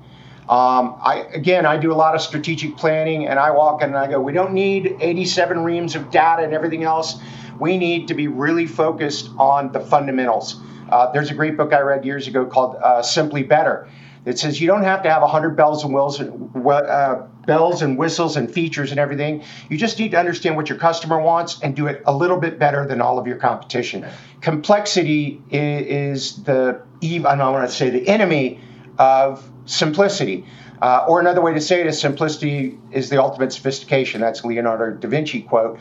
Um, 0.50 0.98
I 1.02 1.26
again, 1.34 1.66
I 1.66 1.78
do 1.78 1.94
a 1.94 1.96
lot 1.96 2.14
of 2.14 2.22
strategic 2.22 2.76
planning, 2.76 3.28
and 3.28 3.40
I 3.40 3.52
walk 3.52 3.82
in 3.82 3.90
and 3.90 3.98
I 3.98 4.08
go, 4.08 4.20
we 4.20 4.34
don't 4.34 4.54
need 4.54 4.98
87 5.00 5.64
reams 5.64 5.96
of 5.96 6.12
data 6.12 6.44
and 6.44 6.54
everything 6.54 6.84
else. 6.84 7.22
We 7.60 7.78
need 7.78 8.08
to 8.10 8.14
be 8.14 8.28
really 8.28 8.66
focused 8.66 9.30
on 9.38 9.72
the 9.72 9.80
fundamentals. 9.80 10.60
Uh, 10.90 11.10
there's 11.12 11.32
a 11.32 11.34
great 11.34 11.56
book 11.56 11.72
I 11.72 11.80
read 11.80 12.04
years 12.04 12.28
ago 12.28 12.46
called 12.46 12.76
uh, 12.76 13.02
Simply 13.02 13.44
Better 13.44 13.88
that 14.24 14.38
says 14.38 14.62
you 14.62 14.68
don't 14.68 14.84
have 14.84 15.04
to 15.04 15.10
have 15.10 15.22
100 15.22 15.56
bells 15.56 15.84
and 15.84 15.94
whistles, 15.94 16.22
uh, 16.22 17.28
bells 17.48 17.82
and 17.82 17.98
whistles 17.98 18.38
and 18.38 18.52
features 18.52 18.92
and 18.92 19.00
everything. 19.00 19.44
You 19.70 19.78
just 19.78 19.98
need 19.98 20.12
to 20.12 20.20
understand 20.20 20.56
what 20.56 20.70
your 20.70 20.78
customer 20.78 21.20
wants 21.20 21.60
and 21.62 21.76
do 21.76 21.88
it 21.88 22.04
a 22.06 22.16
little 22.16 22.40
bit 22.40 22.60
better 22.60 22.86
than 22.86 23.02
all 23.02 23.18
of 23.18 23.26
your 23.26 23.38
competition. 23.38 24.06
Complexity 24.42 25.42
is, 25.50 26.44
the 26.44 26.82
I 27.04 27.36
don't 27.36 27.54
want 27.54 27.70
to 27.70 27.76
say 27.76 27.90
the 27.90 28.08
enemy 28.08 28.60
of 28.98 29.50
simplicity. 29.66 30.46
Uh, 30.82 31.06
or 31.08 31.20
another 31.20 31.42
way 31.42 31.54
to 31.54 31.62
say 31.62 31.80
it 31.80 31.88
is 31.88 32.00
simplicity 32.00 32.78
is 32.92 33.10
the 33.10 33.22
ultimate 33.22 33.54
sophistication. 33.54 34.22
That's 34.22 34.44
Leonardo 34.44 34.98
da 34.98 35.08
Vinci 35.08 35.44
quote. 35.44 35.80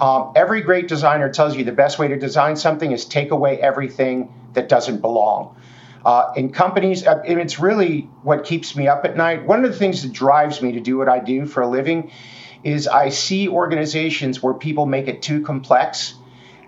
Um, 0.00 0.32
every 0.36 0.62
great 0.62 0.88
designer 0.88 1.30
tells 1.30 1.56
you 1.56 1.64
the 1.64 1.72
best 1.72 1.98
way 1.98 2.08
to 2.08 2.16
design 2.16 2.56
something 2.56 2.92
is 2.92 3.04
take 3.04 3.30
away 3.30 3.60
everything 3.60 4.32
that 4.54 4.68
doesn't 4.68 5.00
belong. 5.00 5.56
Uh, 6.04 6.32
in 6.36 6.52
companies, 6.52 7.06
uh, 7.06 7.22
it's 7.24 7.58
really 7.58 8.02
what 8.22 8.44
keeps 8.44 8.76
me 8.76 8.88
up 8.88 9.04
at 9.04 9.16
night. 9.16 9.46
One 9.46 9.64
of 9.64 9.70
the 9.70 9.76
things 9.76 10.02
that 10.02 10.12
drives 10.12 10.62
me 10.62 10.72
to 10.72 10.80
do 10.80 10.96
what 10.96 11.08
I 11.08 11.18
do 11.18 11.46
for 11.46 11.62
a 11.62 11.68
living 11.68 12.10
is 12.64 12.88
I 12.88 13.08
see 13.10 13.48
organizations 13.48 14.42
where 14.42 14.54
people 14.54 14.86
make 14.86 15.08
it 15.08 15.22
too 15.22 15.42
complex. 15.42 16.14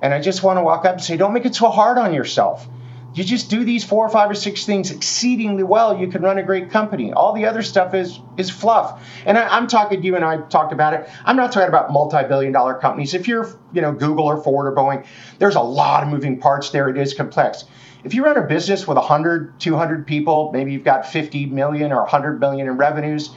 And 0.02 0.14
I 0.14 0.20
just 0.20 0.42
want 0.42 0.58
to 0.58 0.62
walk 0.62 0.84
up 0.84 0.94
and 0.94 1.02
say, 1.02 1.16
don't 1.16 1.32
make 1.32 1.46
it 1.46 1.54
so 1.54 1.68
hard 1.68 1.98
on 1.98 2.14
yourself. 2.14 2.66
You 3.12 3.24
just 3.24 3.50
do 3.50 3.64
these 3.64 3.82
four 3.82 4.06
or 4.06 4.08
five 4.08 4.30
or 4.30 4.34
six 4.34 4.64
things 4.64 4.92
exceedingly 4.92 5.64
well. 5.64 5.98
You 5.98 6.06
can 6.06 6.22
run 6.22 6.38
a 6.38 6.44
great 6.44 6.70
company. 6.70 7.12
All 7.12 7.32
the 7.32 7.46
other 7.46 7.62
stuff 7.62 7.92
is 7.92 8.20
is 8.36 8.50
fluff. 8.50 9.02
And 9.26 9.36
I, 9.36 9.56
am 9.56 9.66
talking 9.66 10.00
to 10.00 10.06
you, 10.06 10.14
and 10.14 10.24
I 10.24 10.36
talked 10.42 10.72
about 10.72 10.94
it. 10.94 11.08
I'm 11.24 11.34
not 11.34 11.50
talking 11.50 11.68
about 11.68 11.90
multi-billion-dollar 11.90 12.74
companies. 12.74 13.12
If 13.12 13.26
you're, 13.26 13.50
you 13.72 13.82
know, 13.82 13.90
Google 13.92 14.26
or 14.26 14.40
Ford 14.40 14.66
or 14.66 14.76
Boeing, 14.76 15.04
there's 15.40 15.56
a 15.56 15.60
lot 15.60 16.04
of 16.04 16.08
moving 16.08 16.38
parts 16.38 16.70
there. 16.70 16.88
It 16.88 16.96
is 16.96 17.12
complex. 17.12 17.64
If 18.02 18.14
you 18.14 18.24
run 18.24 18.36
a 18.36 18.46
business 18.46 18.86
with 18.86 18.96
100, 18.96 19.60
200 19.60 20.06
people, 20.06 20.50
maybe 20.52 20.72
you've 20.72 20.84
got 20.84 21.06
50 21.06 21.46
million 21.46 21.92
or 21.92 22.02
100 22.02 22.40
million 22.40 22.66
in 22.66 22.76
revenues, 22.76 23.30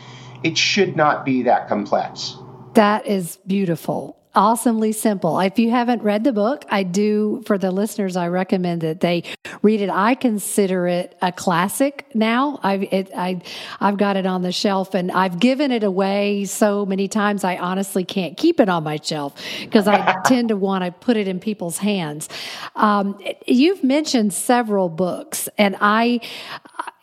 it 0.43 0.57
should 0.57 0.95
not 0.95 1.25
be 1.25 1.43
that 1.43 1.67
complex. 1.67 2.37
That 2.73 3.05
is 3.05 3.37
beautiful 3.45 4.22
awesomely 4.35 4.91
simple. 4.91 5.39
If 5.39 5.59
you 5.59 5.69
haven't 5.69 6.01
read 6.01 6.23
the 6.23 6.33
book, 6.33 6.65
I 6.69 6.83
do, 6.83 7.43
for 7.45 7.57
the 7.57 7.71
listeners, 7.71 8.15
I 8.15 8.27
recommend 8.27 8.81
that 8.81 8.99
they 8.99 9.23
read 9.61 9.81
it. 9.81 9.89
I 9.89 10.15
consider 10.15 10.87
it 10.87 11.17
a 11.21 11.31
classic 11.31 12.07
now. 12.13 12.59
I've, 12.63 12.83
it, 12.83 13.11
I, 13.15 13.41
I've 13.79 13.97
got 13.97 14.17
it 14.17 14.25
on 14.25 14.41
the 14.41 14.51
shelf 14.51 14.93
and 14.93 15.11
I've 15.11 15.39
given 15.39 15.71
it 15.71 15.83
away 15.83 16.45
so 16.45 16.85
many 16.85 17.07
times. 17.07 17.43
I 17.43 17.57
honestly 17.57 18.03
can't 18.03 18.35
keep 18.37 18.59
it 18.59 18.69
on 18.69 18.83
my 18.83 18.97
shelf 19.01 19.35
because 19.61 19.87
I 19.87 20.21
tend 20.25 20.49
to 20.49 20.57
want 20.57 20.83
to 20.83 20.91
put 20.91 21.17
it 21.17 21.27
in 21.27 21.39
people's 21.39 21.77
hands. 21.77 22.29
Um, 22.75 23.19
you've 23.45 23.83
mentioned 23.83 24.33
several 24.33 24.89
books 24.89 25.47
and 25.57 25.75
I, 25.79 26.21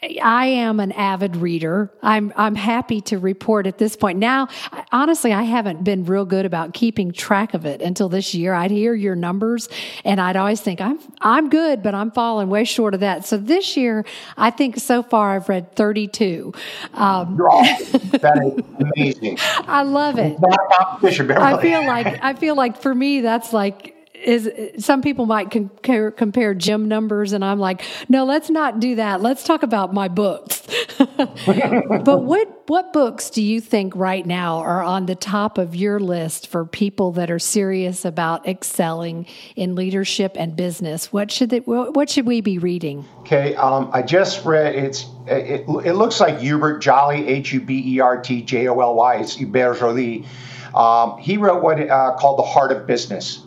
I 0.02 0.46
am 0.46 0.80
an 0.80 0.92
avid 0.92 1.36
reader. 1.36 1.92
I'm 2.02 2.32
I'm 2.34 2.54
happy 2.54 3.02
to 3.02 3.18
report 3.18 3.66
at 3.66 3.76
this 3.76 3.96
point. 3.96 4.18
Now, 4.18 4.48
honestly, 4.92 5.32
I 5.34 5.42
haven't 5.42 5.84
been 5.84 6.06
real 6.06 6.24
good 6.24 6.46
about 6.46 6.72
keeping 6.72 7.12
track 7.12 7.52
of 7.52 7.66
it 7.66 7.82
until 7.82 8.08
this 8.08 8.34
year. 8.34 8.54
I'd 8.54 8.70
hear 8.70 8.94
your 8.94 9.14
numbers 9.14 9.68
and 10.02 10.18
I'd 10.18 10.36
always 10.36 10.62
think 10.62 10.80
I'm 10.80 10.98
I'm 11.20 11.50
good, 11.50 11.82
but 11.82 11.94
I'm 11.94 12.10
falling 12.12 12.48
way 12.48 12.64
short 12.64 12.94
of 12.94 13.00
that. 13.00 13.26
So 13.26 13.36
this 13.36 13.76
year, 13.76 14.06
I 14.38 14.50
think 14.50 14.78
so 14.78 15.02
far 15.02 15.36
I've 15.36 15.50
read 15.50 15.76
32. 15.76 16.54
Um, 16.94 17.36
You're 17.36 17.50
awesome. 17.50 18.08
That 18.10 18.54
is 18.56 18.64
amazing. 18.96 19.36
I 19.68 19.82
love 19.82 20.18
it. 20.18 20.38
I 20.42 21.60
feel 21.60 21.86
like 21.86 22.24
I 22.24 22.32
feel 22.32 22.54
like 22.54 22.80
for 22.80 22.94
me 22.94 23.20
that's 23.20 23.52
like 23.52 23.99
is 24.22 24.50
some 24.84 25.02
people 25.02 25.26
might 25.26 25.50
compare, 25.50 26.10
compare 26.10 26.54
gym 26.54 26.88
numbers 26.88 27.32
and 27.32 27.44
I'm 27.44 27.58
like, 27.58 27.82
no, 28.08 28.24
let's 28.24 28.50
not 28.50 28.80
do 28.80 28.96
that. 28.96 29.20
Let's 29.20 29.44
talk 29.44 29.62
about 29.62 29.94
my 29.94 30.08
books. 30.08 30.66
but 30.98 32.22
what 32.22 32.68
what 32.68 32.92
books 32.92 33.30
do 33.30 33.42
you 33.42 33.60
think 33.60 33.96
right 33.96 34.24
now 34.24 34.58
are 34.58 34.82
on 34.82 35.06
the 35.06 35.16
top 35.16 35.58
of 35.58 35.74
your 35.74 35.98
list 35.98 36.46
for 36.46 36.64
people 36.64 37.10
that 37.12 37.28
are 37.28 37.38
serious 37.38 38.04
about 38.04 38.46
excelling 38.46 39.26
in 39.56 39.74
leadership 39.74 40.36
and 40.38 40.54
business? 40.54 41.12
What 41.12 41.32
should 41.32 41.50
they, 41.50 41.58
what 41.58 42.08
should 42.08 42.26
we 42.26 42.40
be 42.40 42.58
reading? 42.58 43.04
Okay, 43.22 43.56
um, 43.56 43.90
I 43.92 44.02
just 44.02 44.44
read 44.44 44.76
it's 44.76 45.06
it, 45.26 45.64
it 45.84 45.94
looks 45.94 46.20
like 46.20 46.38
Hubert 46.38 46.78
Jolly 46.78 47.26
H 47.26 47.52
U 47.52 47.60
B 47.60 47.96
E 47.96 48.00
R 48.00 48.20
T 48.20 48.42
J 48.42 48.68
O 48.68 48.78
L 48.78 48.94
Y. 48.94 49.16
It's 49.16 49.34
Hubert 49.34 49.78
Joly. 49.78 50.24
Um, 50.72 51.18
he 51.18 51.36
wrote 51.36 51.62
what 51.64 51.80
uh, 51.80 52.14
called 52.16 52.38
the 52.38 52.44
Heart 52.44 52.70
of 52.70 52.86
Business 52.86 53.42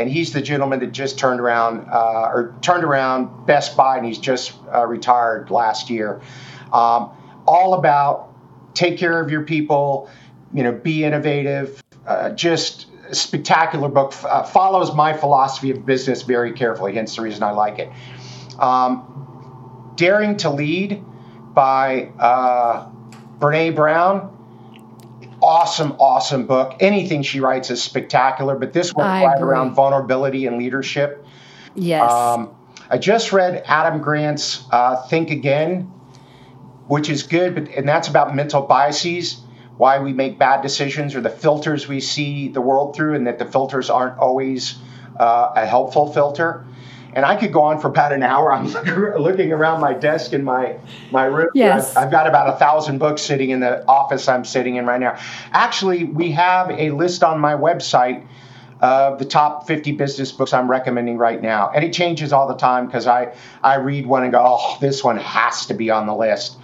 and 0.00 0.10
he's 0.10 0.32
the 0.32 0.42
gentleman 0.42 0.80
that 0.80 0.92
just 0.92 1.18
turned 1.18 1.40
around 1.40 1.88
uh, 1.90 2.30
or 2.32 2.54
turned 2.62 2.84
around 2.84 3.46
Best 3.46 3.76
Buy, 3.76 3.98
and 3.98 4.06
he's 4.06 4.18
just 4.18 4.54
uh, 4.72 4.86
retired 4.86 5.50
last 5.50 5.90
year. 5.90 6.20
Um, 6.72 7.10
all 7.46 7.74
about 7.74 8.34
take 8.74 8.98
care 8.98 9.20
of 9.20 9.30
your 9.30 9.42
people, 9.42 10.10
you 10.52 10.62
know, 10.62 10.72
be 10.72 11.04
innovative. 11.04 11.82
Uh, 12.06 12.30
just 12.30 12.86
spectacular 13.12 13.88
book. 13.88 14.14
Uh, 14.24 14.42
follows 14.42 14.94
my 14.94 15.12
philosophy 15.12 15.70
of 15.70 15.86
business 15.86 16.22
very 16.22 16.52
carefully. 16.52 16.94
Hence 16.94 17.16
the 17.16 17.22
reason 17.22 17.42
I 17.42 17.52
like 17.52 17.78
it. 17.78 17.90
Um, 18.58 19.92
Daring 19.96 20.36
to 20.38 20.50
Lead 20.50 21.02
by 21.54 22.10
uh, 22.18 22.88
Brene 23.38 23.74
Brown 23.74 24.35
awesome, 25.46 25.92
awesome 26.00 26.44
book. 26.44 26.76
Anything 26.80 27.22
she 27.22 27.38
writes 27.38 27.70
is 27.70 27.80
spectacular, 27.80 28.56
but 28.56 28.72
this 28.72 28.92
one 28.92 29.06
right 29.06 29.40
around 29.40 29.74
vulnerability 29.74 30.46
and 30.46 30.58
leadership. 30.58 31.24
Yes. 31.76 32.10
Um, 32.10 32.56
I 32.90 32.98
just 32.98 33.32
read 33.32 33.62
Adam 33.64 34.00
Grant's 34.00 34.64
uh, 34.72 35.06
Think 35.06 35.30
Again, 35.30 35.82
which 36.88 37.08
is 37.08 37.22
good, 37.22 37.54
but 37.54 37.68
and 37.68 37.88
that's 37.88 38.08
about 38.08 38.34
mental 38.34 38.62
biases, 38.62 39.40
why 39.76 40.00
we 40.00 40.12
make 40.12 40.36
bad 40.36 40.62
decisions, 40.62 41.14
or 41.14 41.20
the 41.20 41.30
filters 41.30 41.86
we 41.86 42.00
see 42.00 42.48
the 42.48 42.60
world 42.60 42.96
through, 42.96 43.14
and 43.14 43.26
that 43.28 43.38
the 43.38 43.46
filters 43.46 43.88
aren't 43.88 44.18
always 44.18 44.76
uh, 45.18 45.52
a 45.54 45.64
helpful 45.64 46.12
filter. 46.12 46.64
And 47.16 47.24
I 47.24 47.34
could 47.34 47.50
go 47.50 47.62
on 47.62 47.80
for 47.80 47.88
about 47.88 48.12
an 48.12 48.22
hour. 48.22 48.52
I'm 48.52 48.66
looking 49.18 49.50
around 49.50 49.80
my 49.80 49.94
desk 49.94 50.34
in 50.34 50.44
my 50.44 50.76
my 51.10 51.24
room. 51.24 51.48
Yes. 51.54 51.96
I've, 51.96 52.04
I've 52.04 52.10
got 52.12 52.26
about 52.26 52.54
a 52.54 52.58
thousand 52.58 52.98
books 52.98 53.22
sitting 53.22 53.50
in 53.50 53.60
the 53.60 53.84
office 53.88 54.28
I'm 54.28 54.44
sitting 54.44 54.76
in 54.76 54.84
right 54.84 55.00
now. 55.00 55.18
Actually, 55.50 56.04
we 56.04 56.30
have 56.32 56.70
a 56.70 56.90
list 56.90 57.24
on 57.24 57.40
my 57.40 57.54
website 57.54 58.24
of 58.80 59.18
the 59.18 59.24
top 59.24 59.66
50 59.66 59.92
business 59.92 60.30
books 60.30 60.52
I'm 60.52 60.70
recommending 60.70 61.16
right 61.16 61.40
now. 61.40 61.70
And 61.74 61.82
it 61.82 61.94
changes 61.94 62.32
all 62.32 62.46
the 62.46 62.56
time 62.56 62.86
because 62.86 63.06
I, 63.06 63.34
I 63.62 63.76
read 63.76 64.06
one 64.06 64.22
and 64.22 64.30
go, 64.32 64.42
oh, 64.44 64.76
this 64.80 65.02
one 65.02 65.16
has 65.16 65.64
to 65.66 65.74
be 65.74 65.88
on 65.88 66.06
the 66.06 66.14
list. 66.14 66.58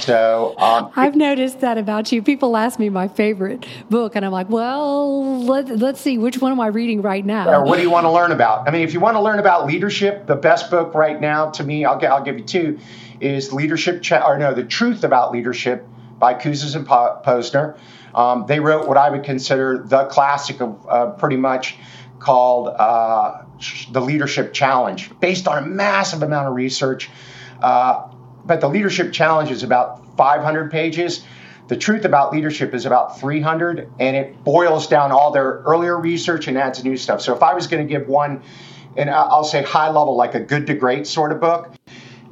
So 0.00 0.54
um, 0.58 0.90
I've 0.96 1.16
noticed 1.16 1.60
that 1.60 1.78
about 1.78 2.12
you. 2.12 2.22
People 2.22 2.56
ask 2.56 2.78
me 2.78 2.88
my 2.88 3.08
favorite 3.08 3.66
book, 3.90 4.16
and 4.16 4.24
I'm 4.24 4.32
like, 4.32 4.48
well, 4.48 5.44
let, 5.44 5.68
let's 5.78 6.00
see, 6.00 6.18
which 6.18 6.38
one 6.38 6.52
am 6.52 6.60
I 6.60 6.68
reading 6.68 7.02
right 7.02 7.24
now? 7.24 7.48
Or 7.48 7.64
what 7.64 7.76
do 7.76 7.82
you 7.82 7.90
want 7.90 8.04
to 8.04 8.10
learn 8.10 8.32
about? 8.32 8.68
I 8.68 8.70
mean, 8.70 8.82
if 8.82 8.92
you 8.92 9.00
want 9.00 9.16
to 9.16 9.20
learn 9.20 9.38
about 9.38 9.66
leadership, 9.66 10.26
the 10.26 10.36
best 10.36 10.70
book 10.70 10.94
right 10.94 11.20
now 11.20 11.50
to 11.50 11.64
me, 11.64 11.84
I'll, 11.84 12.04
I'll 12.06 12.22
give 12.22 12.38
you 12.38 12.44
two, 12.44 12.78
is 13.20 13.52
Leadership, 13.52 14.02
Ch- 14.02 14.12
or 14.12 14.38
no, 14.38 14.54
The 14.54 14.64
Truth 14.64 15.04
About 15.04 15.32
Leadership 15.32 15.86
by 16.18 16.34
Kouzes 16.34 16.76
and 16.76 16.86
Posner. 16.86 17.78
Um, 18.14 18.46
they 18.46 18.60
wrote 18.60 18.88
what 18.88 18.96
I 18.96 19.10
would 19.10 19.24
consider 19.24 19.84
the 19.84 20.06
classic 20.06 20.60
of 20.60 20.86
uh, 20.88 21.10
pretty 21.12 21.36
much 21.36 21.76
called 22.18 22.68
uh, 22.68 23.42
The 23.92 24.00
Leadership 24.00 24.52
Challenge, 24.52 25.10
based 25.20 25.46
on 25.46 25.62
a 25.62 25.66
massive 25.66 26.22
amount 26.22 26.48
of 26.48 26.54
research. 26.54 27.10
Uh, 27.62 28.07
but 28.48 28.62
the 28.62 28.68
leadership 28.68 29.12
challenge 29.12 29.50
is 29.50 29.62
about 29.62 30.16
500 30.16 30.70
pages. 30.70 31.22
The 31.68 31.76
truth 31.76 32.06
about 32.06 32.32
leadership 32.32 32.72
is 32.72 32.86
about 32.86 33.20
300, 33.20 33.90
and 34.00 34.16
it 34.16 34.42
boils 34.42 34.86
down 34.86 35.12
all 35.12 35.30
their 35.30 35.60
earlier 35.66 36.00
research 36.00 36.48
and 36.48 36.56
adds 36.56 36.82
new 36.82 36.96
stuff. 36.96 37.20
So 37.20 37.36
if 37.36 37.42
I 37.42 37.52
was 37.52 37.66
going 37.66 37.86
to 37.86 37.88
give 37.88 38.08
one, 38.08 38.42
and 38.96 39.10
I'll 39.10 39.44
say 39.44 39.62
high 39.62 39.88
level, 39.88 40.16
like 40.16 40.34
a 40.34 40.40
good 40.40 40.66
to 40.68 40.74
great 40.74 41.06
sort 41.06 41.30
of 41.30 41.40
book, 41.40 41.74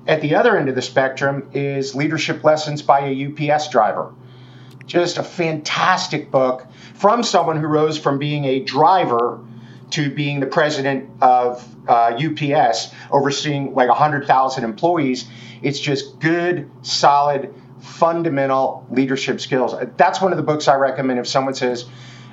at 0.07 0.23
the 0.23 0.37
other 0.37 0.57
end 0.57 0.71
of 0.71 0.75
the 0.75 0.81
spectrum 0.81 1.51
is 1.53 1.95
Leadership 1.95 2.43
Lessons 2.43 2.81
by 2.81 3.01
a 3.01 3.53
UPS 3.53 3.69
driver. 3.69 4.15
Just 4.87 5.19
a 5.19 5.23
fantastic 5.23 6.31
book 6.31 6.67
from 6.95 7.23
someone 7.23 7.61
who 7.61 7.67
rose 7.67 7.99
from 7.99 8.19
being 8.19 8.47
a 8.47 8.61
driver 8.61 9.39
to 9.91 10.11
being 10.11 10.41
the 10.41 10.47
president 10.47 11.11
of 11.21 11.65
uh, 11.89 12.19
UPS, 12.19 12.93
overseeing 13.11 13.75
like 13.75 13.89
100,000 13.89 14.65
employees. 14.65 15.29
It's 15.63 15.79
just 15.79 16.19
good, 16.19 16.71
solid, 16.83 17.55
fundamental 17.81 18.87
leadership 18.91 19.41
skills. 19.41 19.75
That's 19.97 20.21
one 20.21 20.33
of 20.33 20.37
the 20.37 20.43
books 20.43 20.69
I 20.69 20.77
recommend 20.77 21.19
if 21.19 21.27
someone 21.27 21.55
says, 21.55 21.87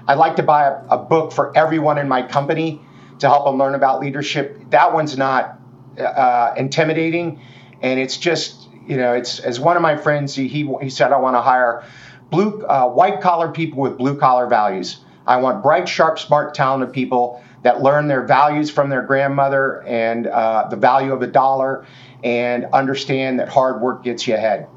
I'd 0.08 0.18
like 0.18 0.38
to 0.38 0.44
buy 0.44 0.68
a, 0.68 0.84
a 0.90 0.98
book 0.98 1.32
for 1.32 1.56
everyone 1.56 1.98
in 1.98 2.08
my 2.08 2.24
company 2.24 2.82
to 3.20 3.30
help 3.30 3.46
them 3.46 3.58
learn 3.58 3.76
about 3.76 4.02
leadership. 4.02 4.70
That 4.72 4.94
one's 4.94 5.18
not 5.18 5.60
uh, 5.98 6.54
intimidating, 6.58 7.42
and 7.82 8.00
it's 8.00 8.18
just, 8.18 8.68
you 8.86 8.98
know, 8.98 9.14
it's 9.14 9.40
as 9.40 9.60
one 9.60 9.76
of 9.76 9.82
my 9.82 9.96
friends, 9.96 10.36
he, 10.36 10.48
he, 10.48 10.70
he 10.82 10.90
said, 10.90 11.12
I 11.12 11.18
want 11.18 11.36
to 11.36 11.42
hire 11.42 11.86
blue, 12.30 12.64
uh, 12.64 12.90
white 12.90 13.22
collar 13.22 13.52
people 13.52 13.80
with 13.80 13.98
blue 13.98 14.18
collar 14.18 14.48
values. 14.48 15.04
I 15.26 15.38
want 15.38 15.64
bright, 15.64 15.88
sharp, 15.88 16.20
smart, 16.20 16.54
talented 16.54 16.94
people 16.94 17.42
that 17.64 17.82
learn 17.82 18.08
their 18.08 18.26
values 18.26 18.70
from 18.70 18.90
their 18.90 19.02
grandmother 19.02 19.82
and 19.84 20.28
uh, 20.28 20.68
the 20.70 20.76
value 20.76 21.14
of 21.14 21.22
a 21.22 21.28
dollar 21.28 21.86
and 22.24 22.66
understand 22.74 23.40
that 23.40 23.50
hard 23.50 23.82
work 23.82 24.04
gets 24.04 24.28
you 24.28 24.36
ahead. 24.36 24.68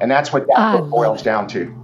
And 0.00 0.10
that's 0.10 0.32
what 0.32 0.46
that 0.48 0.58
I 0.58 0.76
book 0.78 0.90
boils 0.90 1.22
down 1.22 1.46
to. 1.48 1.76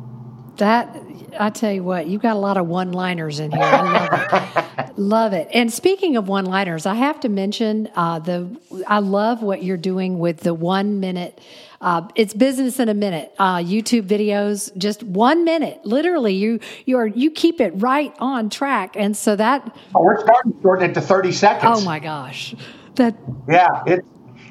That 0.56 0.96
I 1.38 1.50
tell 1.50 1.72
you 1.72 1.84
what, 1.84 2.08
you've 2.08 2.22
got 2.22 2.34
a 2.34 2.38
lot 2.38 2.56
of 2.56 2.66
one-liners 2.66 3.38
in 3.38 3.52
here. 3.52 3.60
Love 4.98 5.32
it. 5.32 5.48
And 5.54 5.72
speaking 5.72 6.16
of 6.16 6.26
one-liners, 6.26 6.84
I 6.84 6.94
have 6.94 7.20
to 7.20 7.28
mention 7.28 7.88
uh, 7.94 8.18
the. 8.18 8.50
I 8.88 8.98
love 8.98 9.42
what 9.44 9.62
you're 9.62 9.76
doing 9.76 10.18
with 10.18 10.40
the 10.40 10.52
one-minute. 10.52 11.40
Uh, 11.80 12.08
it's 12.16 12.34
business 12.34 12.80
in 12.80 12.88
a 12.88 12.94
minute. 12.94 13.32
Uh, 13.38 13.58
YouTube 13.58 14.08
videos, 14.08 14.76
just 14.76 15.04
one 15.04 15.44
minute. 15.44 15.80
Literally, 15.84 16.34
you 16.34 16.58
you 16.84 16.98
are 16.98 17.06
you 17.06 17.30
keep 17.30 17.60
it 17.60 17.70
right 17.76 18.12
on 18.18 18.50
track, 18.50 18.96
and 18.96 19.16
so 19.16 19.36
that. 19.36 19.72
Oh, 19.94 20.02
we're 20.02 20.20
starting 20.20 20.52
to 20.52 20.60
shorten 20.62 20.90
it 20.90 20.94
to 20.94 21.00
thirty 21.00 21.30
seconds. 21.30 21.78
Oh 21.78 21.84
my 21.84 22.00
gosh, 22.00 22.56
that. 22.96 23.14
Yeah, 23.48 23.84
it's 23.86 24.08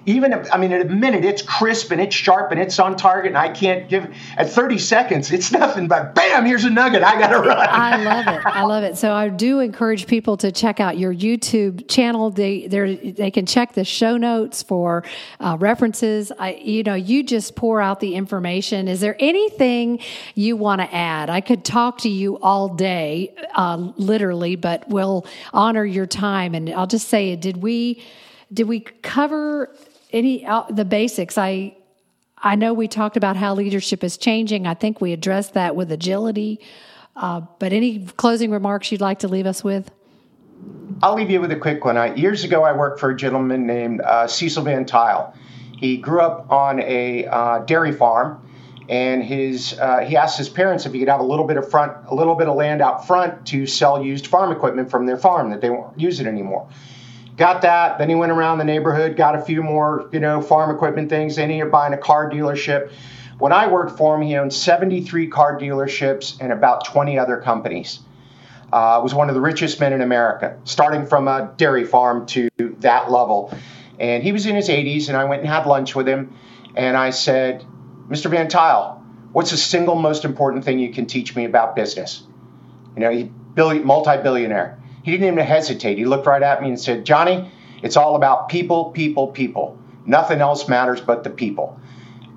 even 0.07 0.31
if, 0.31 0.51
I 0.53 0.57
mean, 0.57 0.71
in 0.71 0.81
a 0.81 0.85
minute, 0.85 1.25
it's 1.25 1.41
crisp 1.41 1.91
and 1.91 1.99
it's 1.99 2.15
sharp 2.15 2.51
and 2.51 2.61
it's 2.61 2.79
on 2.79 2.95
target, 2.95 3.27
and 3.27 3.37
I 3.37 3.49
can't 3.49 3.89
give 3.89 4.15
at 4.37 4.49
30 4.49 4.77
seconds, 4.79 5.31
it's 5.31 5.51
nothing 5.51 5.89
but 5.89 6.15
bam, 6.15 6.45
here's 6.45 6.63
a 6.63 6.69
nugget. 6.69 7.03
I 7.03 7.19
got 7.19 7.27
to 7.27 7.39
run. 7.39 7.67
I 7.69 8.03
love 8.03 8.27
it. 8.27 8.45
I 8.45 8.63
love 8.63 8.83
it. 8.85 8.97
So 8.97 9.11
I 9.11 9.27
do 9.27 9.59
encourage 9.59 10.07
people 10.07 10.37
to 10.37 10.51
check 10.53 10.79
out 10.79 10.97
your 10.97 11.13
YouTube 11.13 11.89
channel. 11.89 12.29
They 12.29 12.67
they 12.67 13.29
can 13.31 13.45
check 13.45 13.73
the 13.73 13.83
show 13.83 14.15
notes 14.15 14.63
for 14.63 15.03
uh, 15.41 15.57
references. 15.59 16.31
I, 16.39 16.53
you 16.53 16.83
know, 16.83 16.95
you 16.95 17.21
just 17.21 17.57
pour 17.57 17.81
out 17.81 17.99
the 17.99 18.15
information. 18.15 18.87
Is 18.87 19.01
there 19.01 19.17
anything 19.19 19.99
you 20.35 20.55
want 20.55 20.79
to 20.79 20.95
add? 20.95 21.29
I 21.29 21.41
could 21.41 21.65
talk 21.65 21.99
to 21.99 22.09
you 22.09 22.37
all 22.39 22.69
day, 22.69 23.35
uh, 23.55 23.91
literally, 23.97 24.55
but 24.55 24.87
we'll 24.87 25.25
honor 25.51 25.83
your 25.83 26.05
time. 26.05 26.55
And 26.55 26.69
I'll 26.69 26.87
just 26.87 27.09
say, 27.09 27.35
did 27.35 27.57
we? 27.57 28.01
Did 28.53 28.69
we 28.69 28.79
cover 28.79 29.75
any 30.17 30.45
uh, 30.45 30.63
the 30.69 30.85
basics. 30.85 31.37
I 31.37 31.75
I 32.37 32.55
know 32.55 32.73
we 32.73 32.87
talked 32.87 33.17
about 33.17 33.35
how 33.35 33.53
leadership 33.55 34.03
is 34.03 34.17
changing. 34.17 34.67
I 34.67 34.73
think 34.73 35.01
we 35.01 35.13
addressed 35.13 35.53
that 35.53 35.75
with 35.75 35.91
agility. 35.91 36.59
Uh, 37.15 37.41
but 37.57 37.73
any 37.73 38.05
closing 38.17 38.51
remarks 38.51 38.91
you'd 38.91 39.01
like 39.01 39.19
to 39.19 39.27
leave 39.27 39.47
us 39.47 39.63
with? 39.63 39.89
I'll 41.01 41.15
leave 41.15 41.31
you 41.31 41.41
with 41.41 41.51
a 41.51 41.55
quick 41.55 41.83
one. 41.83 41.97
I, 41.97 42.13
years 42.13 42.43
ago, 42.43 42.63
I 42.63 42.73
worked 42.73 42.99
for 42.99 43.09
a 43.09 43.15
gentleman 43.15 43.65
named 43.65 44.01
uh, 44.01 44.27
Cecil 44.27 44.63
Van 44.63 44.85
Tuyl. 44.85 45.33
He 45.77 45.97
grew 45.97 46.21
up 46.21 46.51
on 46.51 46.79
a 46.79 47.25
uh, 47.25 47.59
dairy 47.59 47.91
farm, 47.91 48.47
and 48.89 49.23
his 49.23 49.77
uh, 49.79 49.99
he 49.99 50.15
asked 50.15 50.37
his 50.37 50.49
parents 50.49 50.85
if 50.85 50.93
he 50.93 50.99
could 50.99 51.07
have 51.07 51.19
a 51.19 51.23
little 51.23 51.45
bit 51.45 51.57
of 51.57 51.69
front, 51.69 51.93
a 52.07 52.15
little 52.15 52.35
bit 52.35 52.47
of 52.47 52.55
land 52.55 52.81
out 52.81 53.07
front 53.07 53.47
to 53.47 53.65
sell 53.65 54.03
used 54.03 54.27
farm 54.27 54.51
equipment 54.51 54.89
from 54.89 55.05
their 55.05 55.17
farm 55.17 55.49
that 55.51 55.61
they 55.61 55.69
won't 55.69 55.99
use 55.99 56.19
it 56.19 56.27
anymore 56.27 56.67
got 57.37 57.61
that. 57.61 57.97
Then 57.97 58.09
he 58.09 58.15
went 58.15 58.31
around 58.31 58.57
the 58.57 58.63
neighborhood, 58.63 59.15
got 59.15 59.35
a 59.35 59.41
few 59.41 59.63
more, 59.63 60.09
you 60.11 60.19
know, 60.19 60.41
farm 60.41 60.75
equipment 60.75 61.09
things. 61.09 61.35
Then 61.35 61.49
he 61.49 61.55
ended 61.55 61.67
up 61.67 61.71
buying 61.71 61.93
a 61.93 61.97
car 61.97 62.29
dealership. 62.29 62.91
When 63.37 63.53
I 63.53 63.67
worked 63.67 63.97
for 63.97 64.15
him, 64.15 64.23
he 64.23 64.35
owned 64.35 64.51
73 64.51 65.27
car 65.27 65.59
dealerships 65.59 66.37
and 66.41 66.51
about 66.51 66.85
20 66.85 67.19
other 67.19 67.37
companies. 67.37 67.99
Uh, 68.73 68.99
was 69.01 69.13
one 69.13 69.29
of 69.29 69.35
the 69.35 69.39
richest 69.39 69.79
men 69.79 69.93
in 69.93 70.01
America, 70.01 70.57
starting 70.65 71.05
from 71.05 71.29
a 71.29 71.53
dairy 71.55 71.85
farm 71.85 72.25
to 72.25 72.49
that 72.79 73.09
level. 73.09 73.57
And 73.97 74.21
he 74.21 74.33
was 74.33 74.45
in 74.45 74.55
his 74.55 74.67
80s, 74.67 75.07
and 75.07 75.15
I 75.15 75.23
went 75.23 75.41
and 75.41 75.49
had 75.49 75.65
lunch 75.65 75.95
with 75.95 76.05
him. 76.05 76.35
And 76.75 76.97
I 76.97 77.11
said, 77.11 77.65
Mr. 78.09 78.29
Van 78.29 78.49
Tuyl, 78.49 79.01
what's 79.31 79.51
the 79.51 79.57
single 79.57 79.95
most 79.95 80.25
important 80.25 80.65
thing 80.65 80.79
you 80.79 80.91
can 80.91 81.05
teach 81.05 81.33
me 81.33 81.45
about 81.45 81.77
business? 81.77 82.23
You 82.95 83.01
know, 83.01 83.11
he 83.11 83.31
multi-billionaire. 83.55 84.77
He 85.07 85.13
didn't 85.13 85.35
even 85.35 85.45
hesitate. 85.45 85.97
He 85.97 86.03
looked 86.03 86.25
right 86.27 86.43
at 86.43 86.61
me 86.61 86.67
and 86.67 86.77
said, 86.77 87.05
Johnny, 87.05 87.49
it's 87.81 87.95
all 87.95 88.17
about 88.17 88.49
people, 88.49 88.91
people, 88.91 89.27
people. 89.27 89.79
Nothing 90.05 90.41
else 90.41 90.67
matters 90.67 90.99
but 90.99 91.23
the 91.23 91.29
people. 91.29 91.79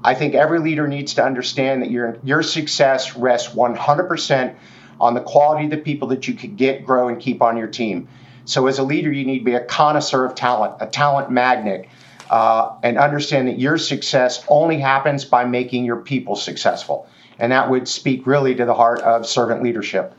I 0.05 0.15
think 0.15 0.37
every 0.37 0.61
leader 0.61 0.87
needs 0.87 1.15
to 1.15 1.25
understand 1.25 1.83
that 1.83 1.91
your, 1.91 2.19
your 2.23 2.45
success 2.45 3.17
rests 3.17 3.53
100% 3.53 4.55
on 5.01 5.15
the 5.15 5.21
quality 5.21 5.65
of 5.65 5.73
the 5.73 5.79
people 5.79 6.07
that 6.09 6.29
you 6.29 6.35
could 6.35 6.57
get, 6.57 6.85
grow, 6.85 7.09
and 7.09 7.19
keep 7.19 7.43
on 7.43 7.57
your 7.57 7.67
team. 7.67 8.07
So, 8.45 8.69
as 8.69 8.79
a 8.79 8.85
leader, 8.85 9.11
you 9.11 9.25
need 9.25 9.41
to 9.41 9.45
be 9.45 9.55
a 9.55 9.65
connoisseur 9.65 10.25
of 10.25 10.37
talent, 10.37 10.77
a 10.79 10.87
talent 10.87 11.29
magnet, 11.29 11.89
uh, 12.31 12.77
and 12.85 12.99
understand 12.99 13.49
that 13.49 13.59
your 13.59 13.79
success 13.79 14.45
only 14.47 14.79
happens 14.79 15.25
by 15.25 15.45
making 15.45 15.85
your 15.85 16.03
people 16.03 16.37
successful. 16.37 17.09
And 17.37 17.51
that 17.51 17.69
would 17.69 17.89
speak 17.89 18.29
really 18.29 18.55
to 18.55 18.65
the 18.65 18.75
heart 18.75 19.01
of 19.01 19.27
servant 19.27 19.65
leadership. 19.65 20.15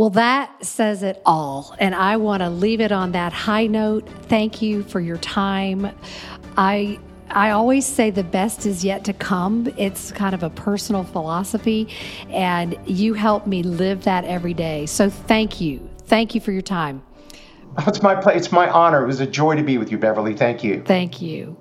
Well, 0.00 0.08
that 0.08 0.64
says 0.64 1.02
it 1.02 1.20
all. 1.26 1.76
And 1.78 1.94
I 1.94 2.16
want 2.16 2.42
to 2.42 2.48
leave 2.48 2.80
it 2.80 2.90
on 2.90 3.12
that 3.12 3.34
high 3.34 3.66
note. 3.66 4.08
Thank 4.28 4.62
you 4.62 4.82
for 4.84 4.98
your 4.98 5.18
time. 5.18 5.94
I 6.56 6.98
I 7.28 7.50
always 7.50 7.84
say 7.84 8.10
the 8.10 8.24
best 8.24 8.64
is 8.64 8.82
yet 8.82 9.04
to 9.04 9.12
come. 9.12 9.70
It's 9.76 10.10
kind 10.10 10.34
of 10.34 10.42
a 10.42 10.48
personal 10.48 11.04
philosophy, 11.04 11.86
and 12.30 12.78
you 12.86 13.12
help 13.12 13.46
me 13.46 13.62
live 13.62 14.04
that 14.04 14.24
every 14.24 14.54
day. 14.54 14.86
So 14.86 15.10
thank 15.10 15.60
you. 15.60 15.86
Thank 16.06 16.34
you 16.34 16.40
for 16.40 16.52
your 16.52 16.62
time. 16.62 17.02
It's 17.86 18.02
my 18.02 18.18
it's 18.32 18.50
my 18.50 18.70
honor. 18.70 19.04
It 19.04 19.06
was 19.06 19.20
a 19.20 19.26
joy 19.26 19.54
to 19.56 19.62
be 19.62 19.76
with 19.76 19.92
you, 19.92 19.98
Beverly. 19.98 20.34
Thank 20.34 20.64
you. 20.64 20.82
Thank 20.86 21.20
you. 21.20 21.59